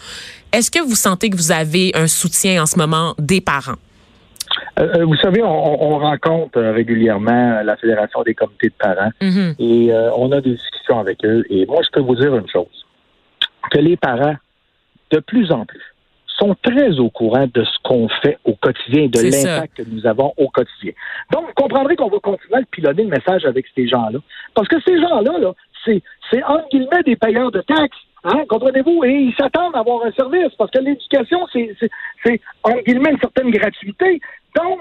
Est-ce 0.52 0.70
que 0.70 0.80
vous 0.80 0.96
sentez 0.96 1.30
que 1.30 1.38
vous 1.38 1.52
avez 1.52 1.92
un 1.96 2.08
soutien 2.08 2.62
en 2.62 2.66
ce 2.66 2.78
moment 2.78 3.16
des 3.18 3.42
parents? 3.42 3.78
Euh, 4.80 4.98
euh, 4.98 5.06
vous 5.06 5.16
savez, 5.18 5.42
on, 5.44 5.98
rencontre 5.98 6.58
euh, 6.58 6.74
régulièrement 6.74 7.62
la 7.64 7.76
Fédération 7.78 8.24
des 8.24 8.34
comités 8.34 8.70
de 8.70 8.74
parents 8.78 9.12
mm-hmm. 9.22 9.56
et 9.60 9.94
on 10.16 10.32
a 10.32 10.42
des 10.42 10.52
discussions 10.52 11.00
avec 11.00 11.24
eux. 11.24 11.44
Et 11.50 11.66
moi, 11.66 11.82
je 11.84 11.90
peux 11.92 12.02
vous 12.02 12.16
dire 12.16 12.36
une 12.36 12.50
chose, 12.50 12.86
que 13.72 13.80
les 13.80 13.98
parents, 13.98 14.36
de 15.12 15.20
plus 15.20 15.52
en 15.52 15.66
plus, 15.66 15.82
sont 16.38 16.56
très 16.64 17.00
au 17.00 17.10
courant 17.10 17.46
de 17.54 17.64
ce 17.64 17.78
qu'on 17.84 18.10
fait 18.22 18.40
au 18.46 18.56
quotidien 18.56 19.04
et 19.04 19.10
de 19.10 19.22
l'impact 19.22 19.78
que 19.78 19.84
nous 19.88 20.08
avons 20.08 20.34
au 20.38 20.50
quotidien. 20.50 20.94
Donc, 21.32 21.46
vous 21.48 21.54
comprendrez 21.56 21.96
qu'on 21.96 22.10
va 22.10 22.18
continuer 22.20 22.56
à 22.56 22.62
piloter 22.72 23.04
le 23.04 23.10
message 23.10 23.46
avec 23.46 23.68
ces 23.76 23.88
gens-là. 23.88 24.20
Parce 24.56 24.68
que 24.68 24.82
ces 24.82 25.00
gens-là, 25.00 25.40
-là, 25.40 25.54
c'est, 25.86 26.02
c'est 26.32 26.44
entre 26.44 26.68
guillemets 26.70 27.04
des 27.06 27.16
payeurs 27.16 27.52
de 27.52 27.62
taxes. 27.62 27.98
Hein, 28.24 28.44
comprenez-vous? 28.48 29.04
Et 29.04 29.14
ils 29.14 29.36
s'attendent 29.36 29.76
à 29.76 29.80
avoir 29.80 30.06
un 30.06 30.12
service 30.12 30.54
parce 30.58 30.70
que 30.72 30.80
l'éducation, 30.80 31.48
c'est, 31.52 31.76
c'est, 31.80 31.90
c'est, 32.24 32.42
entre 32.64 32.84
guillemets, 32.84 33.12
une 33.12 33.20
certaine 33.20 33.50
gratuité. 33.50 34.20
Donc, 34.56 34.80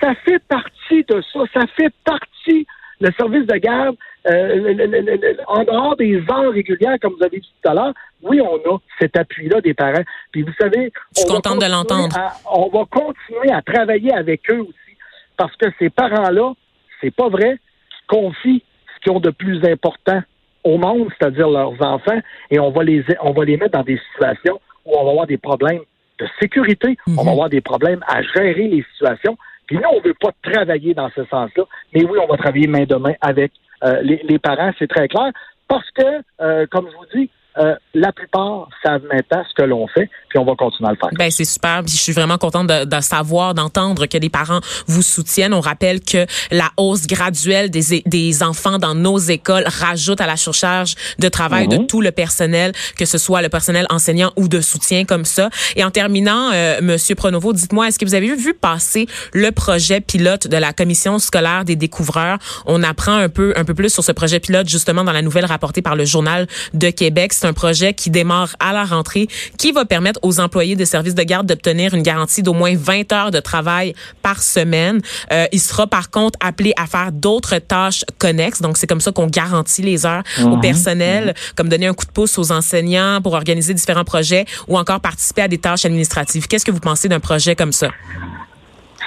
ça 0.00 0.14
fait 0.24 0.42
partie 0.48 1.04
de 1.08 1.22
ça. 1.32 1.40
Ça 1.54 1.66
fait 1.76 1.92
partie, 2.04 2.66
le 3.00 3.10
service 3.18 3.46
de 3.46 3.56
garde, 3.56 3.96
euh, 4.26 5.34
en 5.48 5.64
dehors 5.64 5.96
des 5.96 6.16
heures 6.30 6.52
régulières, 6.52 6.96
comme 7.00 7.14
vous 7.14 7.24
avez 7.24 7.40
dit 7.40 7.52
tout 7.62 7.68
à 7.68 7.74
l'heure, 7.74 7.94
oui, 8.22 8.40
on 8.40 8.56
a 8.56 8.78
cet 9.00 9.16
appui-là 9.16 9.60
des 9.60 9.74
parents. 9.74 10.04
Puis 10.30 10.42
vous 10.42 10.52
savez, 10.60 10.92
je 11.16 11.20
suis 11.20 11.28
contente 11.28 11.60
de 11.60 11.70
l'entendre. 11.70 12.16
on 12.52 12.68
va 12.68 12.84
continuer 12.84 13.50
à 13.52 13.62
travailler 13.62 14.12
avec 14.12 14.48
eux 14.50 14.60
aussi 14.60 14.96
parce 15.36 15.56
que 15.56 15.66
ces 15.78 15.90
parents-là, 15.90 16.52
c'est 17.00 17.10
pas 17.10 17.28
vrai, 17.28 17.58
qu'ils 17.88 18.06
confient 18.06 18.62
ce 18.94 19.00
qu'ils 19.00 19.12
ont 19.12 19.20
de 19.20 19.30
plus 19.30 19.64
important 19.64 20.22
au 20.64 20.78
monde, 20.78 21.08
c'est-à-dire 21.18 21.48
leurs 21.48 21.80
enfants, 21.82 22.20
et 22.50 22.58
on 22.58 22.70
va 22.70 22.84
les 22.84 23.04
on 23.22 23.32
va 23.32 23.44
les 23.44 23.56
mettre 23.56 23.72
dans 23.72 23.84
des 23.84 24.00
situations 24.12 24.60
où 24.84 24.96
on 24.96 25.04
va 25.04 25.10
avoir 25.10 25.26
des 25.26 25.38
problèmes 25.38 25.80
de 26.18 26.26
sécurité, 26.40 26.96
on 27.06 27.14
va 27.14 27.22
mhm. 27.22 27.28
avoir 27.28 27.48
des 27.48 27.60
problèmes 27.60 28.04
à 28.06 28.22
gérer 28.22 28.68
les 28.68 28.84
situations. 28.92 29.36
Puis 29.66 29.76
nous, 29.76 29.88
on 29.92 30.00
ne 30.00 30.04
veut 30.04 30.16
pas 30.20 30.30
travailler 30.42 30.94
dans 30.94 31.10
ce 31.14 31.24
sens-là, 31.24 31.64
mais 31.94 32.04
oui, 32.04 32.18
on 32.22 32.26
va 32.26 32.36
travailler 32.36 32.66
main 32.66 32.84
de 32.84 32.96
main 32.96 33.14
avec 33.20 33.52
euh, 33.84 34.00
les, 34.02 34.20
les, 34.24 34.38
parents, 34.38 34.72
c'est 34.78 34.88
très 34.88 35.08
clair, 35.08 35.30
parce 35.68 35.90
que, 35.90 36.22
euh, 36.40 36.66
comme 36.70 36.88
je 36.90 36.96
vous 36.96 37.20
dis, 37.20 37.30
euh, 37.58 37.74
la 37.94 38.12
plupart 38.12 38.68
savent 38.82 39.02
maintenant 39.12 39.42
ce 39.48 39.54
que 39.54 39.66
l'on 39.66 39.86
fait, 39.88 40.08
puis 40.28 40.38
on 40.38 40.44
va 40.44 40.54
continuer 40.54 40.88
à 40.88 40.92
le 40.92 40.98
faire. 40.98 41.10
Ben 41.18 41.30
c'est 41.30 41.44
super. 41.44 41.82
je 41.86 41.96
suis 41.96 42.12
vraiment 42.12 42.38
contente 42.38 42.66
de, 42.66 42.84
de 42.84 43.00
savoir, 43.00 43.54
d'entendre 43.54 44.06
que 44.06 44.16
les 44.16 44.30
parents 44.30 44.60
vous 44.86 45.02
soutiennent. 45.02 45.52
On 45.52 45.60
rappelle 45.60 46.00
que 46.00 46.26
la 46.50 46.70
hausse 46.76 47.06
graduelle 47.06 47.70
des, 47.70 48.02
des 48.06 48.42
enfants 48.42 48.78
dans 48.78 48.94
nos 48.94 49.18
écoles 49.18 49.64
rajoute 49.66 50.20
à 50.20 50.26
la 50.26 50.36
surcharge 50.36 50.94
de 51.18 51.28
travail 51.28 51.68
de 51.68 51.76
mhm. 51.76 51.86
tout 51.86 52.00
le 52.00 52.10
personnel, 52.10 52.72
que 52.96 53.04
ce 53.04 53.18
soit 53.18 53.42
le 53.42 53.48
personnel 53.48 53.86
enseignant 53.90 54.32
ou 54.36 54.48
de 54.48 54.60
soutien 54.60 55.04
comme 55.04 55.24
ça. 55.24 55.50
Et 55.76 55.84
en 55.84 55.90
terminant, 55.90 56.50
euh, 56.52 56.80
Monsieur 56.80 57.14
Pronovo, 57.14 57.52
dites-moi, 57.52 57.88
est-ce 57.88 57.98
que 57.98 58.04
vous 58.04 58.14
avez 58.14 58.34
vu 58.34 58.54
passer 58.54 59.06
le 59.34 59.50
projet 59.52 60.00
pilote 60.00 60.46
de 60.46 60.56
la 60.56 60.72
commission 60.72 61.18
scolaire 61.18 61.64
des 61.64 61.76
découvreurs? 61.76 62.38
On 62.64 62.82
apprend 62.82 63.16
un 63.16 63.28
peu 63.28 63.52
un 63.56 63.64
peu 63.64 63.74
plus 63.74 63.90
sur 63.90 64.02
ce 64.02 64.12
projet 64.12 64.40
pilote 64.40 64.68
justement 64.68 65.04
dans 65.04 65.12
la 65.12 65.22
nouvelle 65.22 65.44
rapportée 65.44 65.82
par 65.82 65.96
le 65.96 66.04
journal 66.04 66.46
de 66.72 66.90
Québec 66.90 67.32
c'est 67.42 67.48
un 67.48 67.52
projet 67.52 67.92
qui 67.92 68.10
démarre 68.10 68.54
à 68.60 68.72
la 68.72 68.84
rentrée, 68.84 69.26
qui 69.58 69.72
va 69.72 69.84
permettre 69.84 70.20
aux 70.22 70.38
employés 70.38 70.76
des 70.76 70.86
services 70.86 71.16
de 71.16 71.22
garde 71.24 71.46
d'obtenir 71.46 71.92
une 71.92 72.02
garantie 72.02 72.42
d'au 72.42 72.52
moins 72.52 72.74
20 72.76 73.12
heures 73.12 73.30
de 73.32 73.40
travail 73.40 73.94
par 74.22 74.42
semaine. 74.42 75.00
Euh, 75.32 75.46
il 75.50 75.58
sera 75.58 75.88
par 75.88 76.10
contre 76.10 76.38
appelé 76.40 76.72
à 76.76 76.86
faire 76.86 77.10
d'autres 77.10 77.58
tâches 77.58 78.04
connexes. 78.18 78.62
Donc, 78.62 78.76
c'est 78.76 78.86
comme 78.86 79.00
ça 79.00 79.10
qu'on 79.10 79.26
garantit 79.26 79.82
les 79.82 80.06
heures 80.06 80.22
au 80.40 80.56
mhm. 80.56 80.60
personnel, 80.60 81.26
mhm. 81.26 81.32
comme 81.56 81.68
donner 81.68 81.88
un 81.88 81.94
coup 81.94 82.06
de 82.06 82.12
pouce 82.12 82.38
aux 82.38 82.52
enseignants 82.52 83.20
pour 83.20 83.32
organiser 83.32 83.74
différents 83.74 84.04
projets 84.04 84.44
ou 84.68 84.78
encore 84.78 85.00
participer 85.00 85.42
à 85.42 85.48
des 85.48 85.58
tâches 85.58 85.84
administratives. 85.84 86.46
Qu'est-ce 86.46 86.64
que 86.64 86.70
vous 86.70 86.80
pensez 86.80 87.08
d'un 87.08 87.20
projet 87.20 87.56
comme 87.56 87.72
ça? 87.72 87.88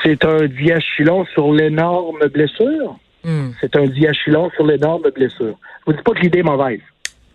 C'est 0.04 0.26
un 0.26 0.46
diachylon 0.46 1.26
sur 1.34 1.54
l'énorme 1.54 2.28
blessure. 2.34 2.98
Hmm. 3.24 3.52
C'est 3.62 3.76
un 3.78 3.86
diachylon 3.86 4.52
sur 4.56 4.66
l'énorme 4.66 5.10
blessure. 5.16 5.58
Je 5.80 5.92
vous 5.92 5.94
dis 5.94 6.04
pas 6.04 6.12
que 6.12 6.20
l'idée 6.20 6.40
est 6.40 6.44
mauvaise. 6.44 6.82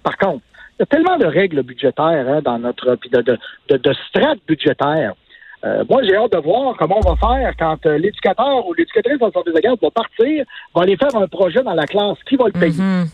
Par 0.03 0.17
contre, 0.19 0.43
y 0.81 0.83
a 0.83 0.87
tellement 0.87 1.19
de 1.19 1.27
règles 1.27 1.63
budgétaires 1.63 2.27
hein, 2.29 2.41
dans 2.43 2.59
notre 2.59 2.97
puis 2.97 3.11
de, 3.11 3.21
de, 3.21 3.77
de, 3.77 3.93
strates 4.09 4.39
budgétaires. 4.49 5.15
Euh, 5.63 5.85
moi, 5.91 6.03
j'ai 6.03 6.17
hâte 6.17 6.33
de 6.33 6.39
voir 6.39 6.75
comment 6.79 6.99
on 7.05 7.15
va 7.15 7.17
faire 7.17 7.53
quand 7.59 7.85
euh, 7.85 7.99
l'éducateur 7.99 8.67
ou 8.67 8.73
l'éducatrice 8.73 9.19
dans 9.19 9.27
le 9.27 9.33
service 9.33 9.55
de 9.55 9.61
garde 9.61 9.79
va 9.83 9.91
partir, 9.91 10.45
va 10.75 10.83
aller 10.83 10.97
faire 10.97 11.15
un 11.15 11.29
projet 11.29 11.63
dans 11.63 11.75
la 11.75 11.87
classe. 11.87 12.17
Qui 12.27 12.37
va 12.37 12.47
le 12.47 12.53
payer? 12.53 12.83
Mm-hmm. 12.83 13.07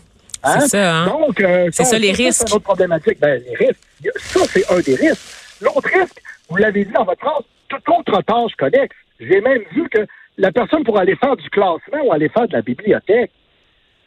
Hein? 0.43 0.59
C'est 0.61 0.67
ça, 0.69 0.95
hein? 0.95 1.07
Donc, 1.07 1.41
euh, 1.41 1.67
c'est 1.73 1.83
ça, 1.83 1.99
les 1.99 2.13
risques. 2.13 2.47
C'est 2.47 2.49
une 2.49 2.55
autre 2.55 2.63
problématique. 2.63 3.19
Ben, 3.19 3.41
les 3.43 3.55
risques. 3.55 3.81
Ça, 4.15 4.39
c'est 4.45 4.71
un 4.71 4.79
des 4.79 4.95
risques. 4.95 5.59
L'autre 5.61 5.89
risque, 5.93 6.21
vous 6.49 6.55
l'avez 6.55 6.85
dit 6.85 6.91
dans 6.91 7.03
votre 7.03 7.19
phrase, 7.19 7.43
toute 7.67 7.89
autre 7.89 8.21
tâche 8.21 8.55
connexe. 8.57 8.95
J'ai 9.19 9.41
même 9.41 9.63
vu 9.73 9.89
que 9.89 10.05
la 10.37 10.51
personne 10.51 10.85
pour 10.85 10.97
aller 10.97 11.15
faire 11.15 11.35
du 11.35 11.49
classement 11.49 12.05
ou 12.05 12.13
aller 12.13 12.29
faire 12.29 12.47
de 12.47 12.53
la 12.53 12.61
bibliothèque, 12.61 13.31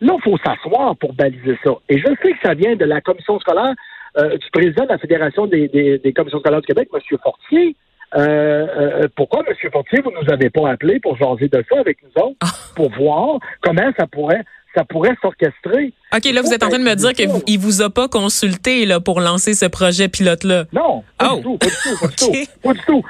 Là, 0.01 0.15
il 0.17 0.23
faut 0.23 0.37
s'asseoir 0.39 0.97
pour 0.97 1.13
baliser 1.13 1.59
ça. 1.63 1.73
Et 1.89 1.99
je 1.99 2.07
sais 2.07 2.33
que 2.33 2.39
ça 2.43 2.55
vient 2.55 2.75
de 2.77 2.85
la 2.85 3.01
commission 3.01 3.39
scolaire 3.39 3.75
euh, 4.19 4.37
du 4.37 4.51
président 4.51 4.85
de 4.85 4.89
la 4.89 4.99
Fédération 4.99 5.47
des, 5.47 5.69
des, 5.69 6.13
commissions 6.13 6.41
scolaires 6.41 6.61
du 6.61 6.67
Québec, 6.67 6.89
M. 6.93 7.19
Fortier. 7.23 7.77
Euh, 8.17 8.67
euh, 8.77 9.09
pourquoi, 9.15 9.45
M. 9.47 9.55
Fortier, 9.71 10.01
vous 10.01 10.11
nous 10.11 10.33
avez 10.33 10.51
pas 10.51 10.69
appelé 10.71 10.99
pour 11.01 11.17
jaser 11.17 11.49
de 11.49 11.65
ça 11.71 11.79
avec 11.79 11.99
nous 12.03 12.23
autres, 12.23 12.37
ah. 12.43 12.49
pour 12.75 12.91
voir 12.91 13.39
comment 13.61 13.93
ça 13.97 14.07
pourrait 14.07 14.43
ça 14.74 14.85
pourrait 14.85 15.16
s'orchestrer. 15.20 15.92
OK, 16.14 16.24
là, 16.24 16.42
vous 16.42 16.52
êtes 16.52 16.62
en 16.62 16.68
train 16.68 16.78
de 16.78 16.85
me 16.85 16.94
dire 16.94 17.12
qu'il 17.12 17.28
ne 17.28 17.59
vous 17.59 17.83
a 17.83 17.90
pas 17.90 18.09
consulté 18.09 18.87
là, 18.87 19.00
pour 19.00 19.20
lancer 19.20 19.54
ce 19.54 19.66
projet 19.66 20.09
pilote-là. 20.09 20.64
Non, 20.72 21.02
pas 21.18 21.37
du 21.37 21.42
oh. 21.46 21.59
tout, 21.59 21.59
pas 21.59 21.66
du 21.68 21.76
tout, 21.76 22.00
pas 22.00 22.09
du 22.09 22.16
tout. 22.22 22.46
Pas 22.62 22.72
du 22.72 22.80
tout. 22.80 23.02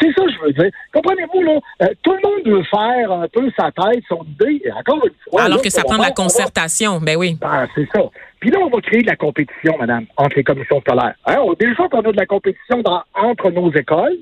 c'est 0.00 0.12
ça 0.12 0.24
que 0.24 0.32
je 0.32 0.40
veux 0.46 0.52
dire. 0.52 0.70
Comprenez-vous, 0.92 1.42
là, 1.42 1.58
euh, 1.82 1.86
tout 2.02 2.12
le 2.12 2.28
monde 2.28 2.58
veut 2.58 2.64
faire 2.64 3.12
un 3.12 3.28
peu 3.28 3.50
sa 3.58 3.70
tête, 3.72 4.02
son 4.08 4.24
idée, 4.24 4.62
encore 4.76 5.04
une 5.04 5.14
fois. 5.28 5.42
Alors 5.42 5.62
que 5.62 5.70
ça 5.70 5.82
prend 5.82 5.98
de 5.98 6.02
la 6.02 6.12
concertation, 6.12 7.00
ben 7.00 7.16
oui. 7.16 7.36
Ben, 7.40 7.66
c'est 7.74 7.88
ça. 7.94 8.02
Puis 8.40 8.50
là, 8.50 8.58
on 8.60 8.70
va 8.70 8.80
créer 8.80 9.02
de 9.02 9.06
la 9.06 9.16
compétition, 9.16 9.76
madame, 9.78 10.06
entre 10.16 10.36
les 10.36 10.44
commissions 10.44 10.80
scolaires. 10.80 11.14
Hein? 11.26 11.36
Déjà 11.58 11.88
qu'on 11.88 12.00
a 12.00 12.12
de 12.12 12.16
la 12.16 12.26
compétition 12.26 12.82
entre 13.14 13.50
nos 13.50 13.70
écoles, 13.72 14.16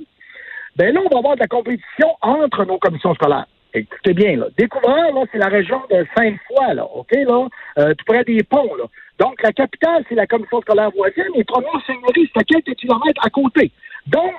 ben 0.76 0.94
là, 0.94 1.00
on 1.04 1.08
va 1.08 1.18
avoir 1.18 1.34
de 1.36 1.40
la 1.40 1.46
compétition 1.46 2.16
entre 2.20 2.64
nos 2.64 2.78
commissions 2.78 3.14
scolaires. 3.14 3.46
Écoutez 3.78 4.14
bien, 4.14 4.36
là. 4.36 4.46
Découvert, 4.56 5.12
là, 5.12 5.24
c'est 5.32 5.38
la 5.38 5.48
région 5.48 5.80
de 5.90 6.06
Sainte-Foy, 6.16 6.74
là, 6.74 6.84
OK, 6.84 7.12
là, 7.12 7.46
euh, 7.78 7.94
tout 7.94 8.04
près 8.06 8.24
des 8.24 8.42
ponts, 8.42 8.74
là. 8.76 8.84
Donc, 9.18 9.42
la 9.42 9.52
capitale, 9.52 10.04
c'est 10.08 10.14
la 10.14 10.26
commission 10.26 10.60
scolaire 10.60 10.90
voisine, 10.90 11.32
et 11.34 11.44
première 11.44 11.84
seigneurie, 11.86 12.30
c'est 12.32 12.40
à 12.40 12.44
quelques 12.44 12.76
kilomètres 12.78 13.20
à 13.24 13.30
côté. 13.30 13.72
Donc, 14.06 14.34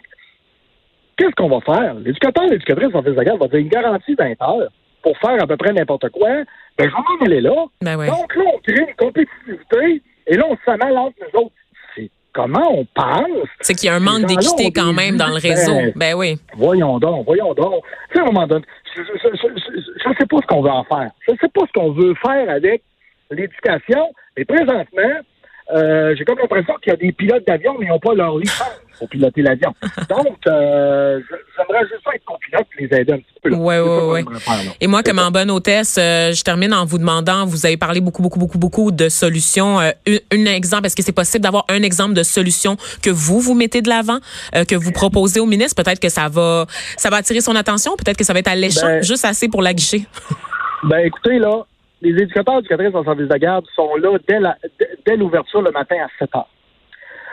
qu'est-ce 1.18 1.36
qu'on 1.36 1.50
va 1.50 1.62
faire? 1.62 1.96
L'éducateur, 1.96 2.46
l'éducatrice 2.46 2.96
en 2.96 3.04
fait 3.04 3.12
va 3.12 3.24
dire 3.24 3.60
une 3.60 3.68
garantie 3.68 4.16
20 4.16 4.42
heures 4.42 4.70
pour 5.02 5.18
faire 5.18 5.42
à 5.42 5.48
peu 5.48 5.58
près 5.58 5.74
n'importe 5.74 6.10
quoi. 6.10 6.30
Ben, 6.78 6.86
je 6.86 6.86
vais 6.86 6.92
m'en 6.92 7.26
aller 7.26 7.42
là. 7.42 7.66
Ben 7.82 7.98
Donc, 7.98 8.36
là, 8.36 8.44
on 8.54 8.60
crée 8.60 8.86
une 8.88 8.96
compétitivité, 8.96 10.02
et 10.28 10.36
là, 10.36 10.46
on 10.50 10.56
se 10.56 10.78
mêle 10.78 10.98
entre 10.98 11.16
nous 11.22 11.42
autres 11.42 11.54
comment 12.34 12.72
on 12.72 12.86
pense. 12.86 13.48
C'est 13.62 13.74
qu'il 13.74 13.88
y 13.88 13.90
a 13.90 13.96
un 13.96 14.00
manque 14.00 14.26
d'équité 14.26 14.72
quand 14.72 14.94
même 14.94 15.18
dans 15.18 15.28
le 15.28 15.40
réseau. 15.42 15.76
Ben, 15.76 15.94
ben, 15.96 16.14
oui. 16.16 16.40
Voyons 16.56 17.00
donc, 17.00 17.26
voyons 17.26 17.54
donc. 17.54 17.84
Tu 18.12 18.14
sais, 18.14 18.20
à 18.20 18.24
un 18.24 18.26
moment 18.32 18.48
donné, 18.48 18.66
je 18.96 20.10
ne 20.10 20.14
sais 20.16 20.26
pas 20.26 20.38
ce 20.42 20.48
qu'on 20.48 20.62
veut 20.62 20.70
en 20.70 20.84
faire. 20.84 21.12
Je 21.28 21.32
ne 21.32 21.38
sais 21.38 21.50
pas 21.50 21.62
ce 21.68 21.72
qu'on 21.74 21.92
veut 21.92 22.14
faire 22.16 22.50
avec 22.50 22.84
l'éducation, 23.32 24.12
mais 24.38 24.46
présentement, 24.46 25.20
euh, 25.74 26.16
j'ai 26.18 26.26
comme 26.26 26.40
l'impression 26.40 26.74
qu'il 26.82 26.92
y 26.92 26.94
a 26.94 26.98
des 26.98 27.12
pilotes 27.12 27.46
d'avion, 27.46 27.76
mais 27.80 27.86
ils 27.86 27.90
n'ont 27.90 28.00
pas 28.00 28.14
leur 28.14 28.38
licence 28.38 28.68
pour 28.98 29.08
piloter 29.08 29.42
l'avion. 29.42 29.74
Donc, 30.10 30.38
euh, 30.48 31.20
j'aimerais 31.58 31.86
juste 31.88 32.04
être 32.14 32.26
copilote 32.26 32.68
et 32.78 32.88
les 32.88 33.00
aider 33.00 33.14
un 33.14 33.18
petit 33.18 33.40
peu. 33.42 33.54
Oui, 33.54 33.76
oui, 33.78 34.24
oui. 34.26 34.66
Et 34.82 34.88
moi, 34.88 35.04
comme 35.04 35.20
en 35.20 35.32
bonne 35.32 35.50
hôtesse, 35.50 35.98
euh, 35.98 36.34
je 36.34 36.44
termine 36.44 36.74
en 36.74 36.86
vous 36.86 36.98
demandant, 36.98 37.46
vous 37.46 37.66
avez 37.66 37.78
parlé 37.78 38.02
beaucoup, 38.02 38.22
beaucoup, 38.22 38.40
beaucoup, 38.40 38.58
beaucoup 38.58 38.92
de 38.92 39.10
solutions. 39.10 39.80
Euh, 39.80 39.92
un, 40.08 40.46
exemple, 40.46 40.88
est-ce 40.88 40.96
que 40.96 41.04
c'est 41.04 41.12
possible 41.12 41.44
d'avoir 41.44 41.66
un 41.70 41.82
exemple 41.82 42.14
de 42.14 42.24
solution 42.24 42.76
que 43.02 43.10
vous, 43.10 43.40
vous 43.40 43.54
mettez 43.54 43.82
de 43.82 43.90
l'avant, 43.90 44.20
que 44.68 44.76
vous 44.76 44.92
proposez 44.92 45.40
au 45.40 45.46
ministre? 45.46 45.82
Peut-être 45.82 46.00
que 46.00 46.10
ça 46.10 46.28
va, 46.28 46.66
ça 46.98 47.10
va 47.10 47.18
attirer 47.18 47.42
son 47.42 47.56
attention, 47.56 47.96
peut-être 47.96 48.18
que 48.18 48.26
ça 48.26 48.34
va 48.34 48.40
être 48.40 48.48
alléchant, 48.48 48.88
ben, 48.88 49.04
juste 49.04 49.24
assez 49.24 49.48
pour 49.48 49.62
la 49.62 49.74
guichet. 49.74 50.02
Ben, 50.84 51.00
écoutez, 51.00 51.40
là, 51.40 51.66
les 52.02 52.12
éducateurs 52.12 52.60
éducatrices 52.60 52.96
en 52.96 53.04
service 53.04 53.28
de 53.28 53.38
garde 53.38 53.66
sont 53.76 53.96
là 53.96 54.18
dès 55.06 55.18
l'ouverture 55.18 55.62
le 55.62 55.72
matin 55.72 55.98
à 56.04 56.08
7 56.18 56.36
heures. 56.36 56.50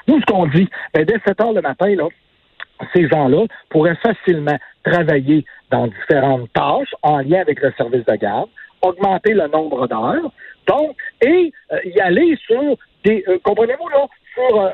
Nous, 0.09 0.21
ce 0.21 0.27
qu'on 0.27 0.47
dit, 0.47 0.69
ben, 0.95 1.05
dès 1.05 1.19
7 1.27 1.41
heures 1.41 1.53
le 1.53 1.63
matin, 1.63 1.95
là, 1.95 2.09
ces 2.95 3.09
gens-là 3.09 3.47
pourraient 3.71 3.97
facilement 3.97 4.59
travailler 4.85 5.45
dans 5.71 5.87
différentes 5.87 6.53
tâches 6.53 6.95
en 7.03 7.19
lien 7.19 7.41
avec 7.41 7.61
le 7.61 7.73
service 7.77 8.05
de 8.05 8.15
garde, 8.17 8.49
augmenter 8.83 9.35
le 9.35 9.49
nombre 9.49 9.87
d'heures, 9.89 10.31
donc, 10.67 10.97
et 11.23 11.53
euh, 11.73 11.79
y 11.85 12.01
aller 12.01 12.37
sur 12.45 12.77
des, 13.05 13.25
euh, 13.29 13.39
comprenez-vous 13.43 13.89
là, 13.89 14.07
sur 14.35 14.61
euh, 14.61 14.71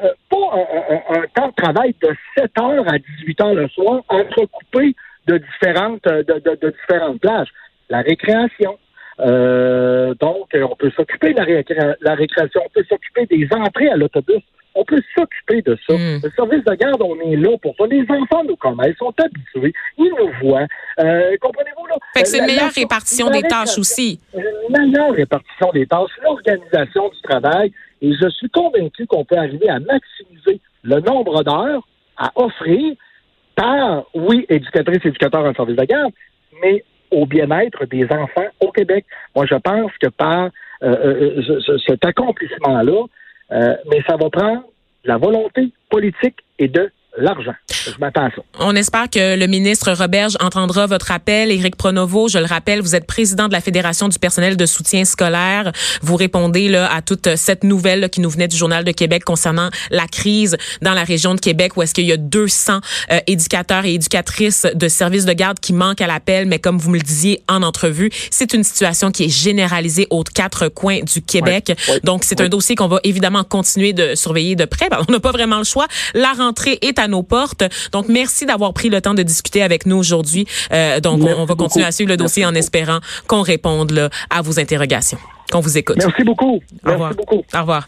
un, 1.11 1.26
temps 1.35 1.48
de 1.48 1.55
travail 1.55 1.94
de 2.02 2.14
7 2.37 2.50
heures 2.61 2.85
à 2.88 2.98
18 2.98 3.40
heures 3.40 3.55
le 3.55 3.68
soir, 3.68 4.02
entrecoupé 4.09 4.94
de 5.26 5.38
différentes, 5.38 6.02
de, 6.05 6.22
de 6.22 6.70
différentes 6.81 7.20
plages. 7.20 7.48
La 7.88 8.00
récréation, 8.00 8.78
euh, 9.24 10.14
donc, 10.20 10.48
on 10.54 10.76
peut 10.76 10.90
s'occuper 10.96 11.32
de 11.32 11.38
la, 12.00 12.14
récréation, 12.14 12.61
on 12.64 12.70
peut 12.70 12.85
s'occuper 12.88 13.26
des 13.26 13.48
entrées 13.52 13.88
à 13.88 13.96
l'autobus, 13.96 14.42
on 14.74 14.85
peut 14.85 15.02
s'occuper 15.16 15.62
de 15.62 15.78
ça. 15.87 15.94
Hmm. 15.94 16.20
Le 16.22 16.30
service 16.30 16.64
de 16.64 16.74
garde, 16.74 17.02
on 17.02 17.18
est 17.20 17.37
là 17.37 17.56
pour 17.61 17.74
ça. 17.76 17.87
Les 17.87 18.02
enfants 18.02 18.42
nous 18.44 18.56
connaissent, 18.56 18.94
ils 18.94 18.98
sont 18.98 19.14
habitués, 19.18 19.72
ils 19.98 20.12
nous 20.18 20.30
voient. 20.40 20.66
Euh, 20.98 21.37
comprenez-vous 21.40 21.87
là? 21.87 21.96
Fait 22.14 22.22
que 22.22 22.28
c'est 22.28 22.38
une 22.38 22.46
meilleure 22.46 22.72
répartition 22.72 23.30
des 23.30 23.42
tâches 23.42 23.78
aussi. 23.78 24.18
Une 24.35 24.76
meilleure 24.76 25.12
répartition 25.12 25.70
des 25.72 25.87
tâches, 25.87 26.11
l'organisation 26.22 27.08
du 27.08 27.20
travail, 27.22 27.72
et 28.00 28.12
je 28.14 28.28
suis 28.30 28.48
convaincu 28.50 29.06
qu'on 29.06 29.24
peut 29.24 29.37
arriver 29.37 29.68
à 29.68 29.78
maximiser 29.78 30.61
le 30.82 31.00
nombre 31.00 31.44
d'heures 31.44 31.87
à 32.16 32.32
offrir 32.35 32.94
par, 33.54 34.04
oui, 34.14 34.46
éducatrice, 34.48 35.04
éducateur 35.04 35.44
en 35.44 35.54
service 35.54 35.76
de 35.76 35.85
garde, 35.85 36.12
mais 36.62 36.85
au 37.12 37.26
bien-être 37.26 37.85
des 37.87 38.04
enfants 38.04 38.48
Québec. 38.72 39.04
Moi, 39.35 39.46
je 39.46 39.54
pense 39.54 39.92
que 40.00 40.08
par 40.08 40.50
euh, 40.82 40.96
euh, 40.96 41.42
euh, 41.48 41.78
cet 41.87 42.04
accomplissement-là, 42.04 43.04
mais 43.50 44.02
ça 44.06 44.16
va 44.16 44.30
prendre 44.30 44.64
la 45.04 45.18
volonté 45.18 45.72
politique 45.90 46.38
et 46.58 46.68
de 46.68 46.90
l'argent. 47.18 47.55
Je 47.70 47.98
m'attends 47.98 48.27
à 48.27 48.31
ça. 48.31 48.42
On 48.59 48.75
espère 48.75 49.11
que 49.11 49.37
le 49.37 49.46
ministre 49.46 49.92
Roberge 49.92 50.37
entendra 50.40 50.87
votre 50.87 51.11
appel. 51.11 51.51
Éric 51.51 51.77
Pronovo, 51.77 52.29
je 52.29 52.38
le 52.38 52.46
rappelle, 52.46 52.81
vous 52.81 52.94
êtes 52.94 53.07
président 53.07 53.48
de 53.48 53.53
la 53.53 53.61
Fédération 53.61 54.09
du 54.09 54.18
personnel 54.18 54.57
de 54.57 54.66
soutien 54.66 55.05
scolaire. 55.05 55.72
Vous 56.01 56.16
répondez 56.16 56.68
là, 56.68 56.92
à 56.92 57.03
toute 57.03 57.37
cette 57.37 57.64
nouvelle 57.64 58.09
qui 58.11 58.20
nous 58.20 58.31
venait 58.31 58.48
du 58.48 58.57
Journal 58.57 58.85
de 58.85 58.92
Québec 58.92 59.25
concernant 59.25 59.68
la 59.90 60.07
crise 60.07 60.57
dans 60.81 60.94
la 60.94 61.05
région 61.05 61.35
de 61.35 61.40
Québec 61.40 61.77
où 61.77 61.83
est-ce 61.83 61.94
qu'il 61.94 62.07
y 62.07 62.12
a 62.12 62.16
200 62.16 62.81
euh, 63.11 63.20
éducateurs 63.27 63.85
et 63.85 63.94
éducatrices 63.94 64.66
de 64.75 64.88
services 64.88 65.25
de 65.25 65.33
garde 65.33 65.61
qui 65.61 65.72
manquent 65.72 66.01
à 66.01 66.07
l'appel. 66.07 66.46
Mais 66.46 66.59
comme 66.59 66.79
vous 66.79 66.90
me 66.90 66.96
le 66.96 67.03
disiez 67.03 67.42
en 67.48 67.62
entrevue, 67.62 68.11
c'est 68.31 68.55
une 68.55 68.64
situation 68.64 69.11
qui 69.11 69.25
est 69.25 69.29
généralisée 69.29 70.07
aux 70.11 70.25
quatre 70.25 70.68
coins 70.68 71.01
du 71.01 71.20
Québec. 71.20 71.72
Donc, 72.05 72.25
c'est 72.25 72.40
un 72.40 72.48
dossier 72.48 72.75
qu'on 72.75 72.88
va 72.88 73.01
évidemment 73.05 73.44
continuer 73.44 73.92
de 73.92 74.14
surveiller 74.14 74.57
de 74.57 74.64
près. 74.64 74.88
Ben, 74.88 75.01
on 75.09 75.12
n'a 75.12 75.20
pas 75.20 75.33
vraiment 75.33 75.59
le 75.59 75.64
choix. 75.64 75.87
La 76.14 76.33
rentrée 76.33 76.79
est 76.83 76.98
à 76.98 77.02
nos 77.09 77.23
portes. 77.23 77.65
Donc, 77.93 78.09
merci 78.09 78.47
d'avoir 78.47 78.73
pris 78.73 78.88
le 78.88 79.01
temps 79.01 79.15
de 79.15 79.23
discuter 79.23 79.62
avec 79.62 79.87
nous 79.87 79.97
aujourd'hui. 79.97 80.47
Euh, 80.73 81.01
donc, 81.01 81.23
on, 81.23 81.45
va 81.45 81.55
continuer 81.55 81.85
à 81.85 81.93
suivre 81.93 82.11
le 82.11 82.17
dossier 82.17 82.45
en 82.45 82.55
espérant 82.55 82.99
qu'on 83.27 83.43
réponde 83.43 83.91
là, 83.93 84.11
à 84.31 84.43
vos 84.43 84.59
interrogations, 84.59 85.19
qu'on 85.51 85.61
vous 85.61 85.79
écoute. 85.79 85.97
Merci 85.99 86.25
beaucoup. 86.25 86.61
Merci 86.85 87.17
beaucoup. 87.17 87.43
Au 87.55 87.61
revoir. 87.61 87.87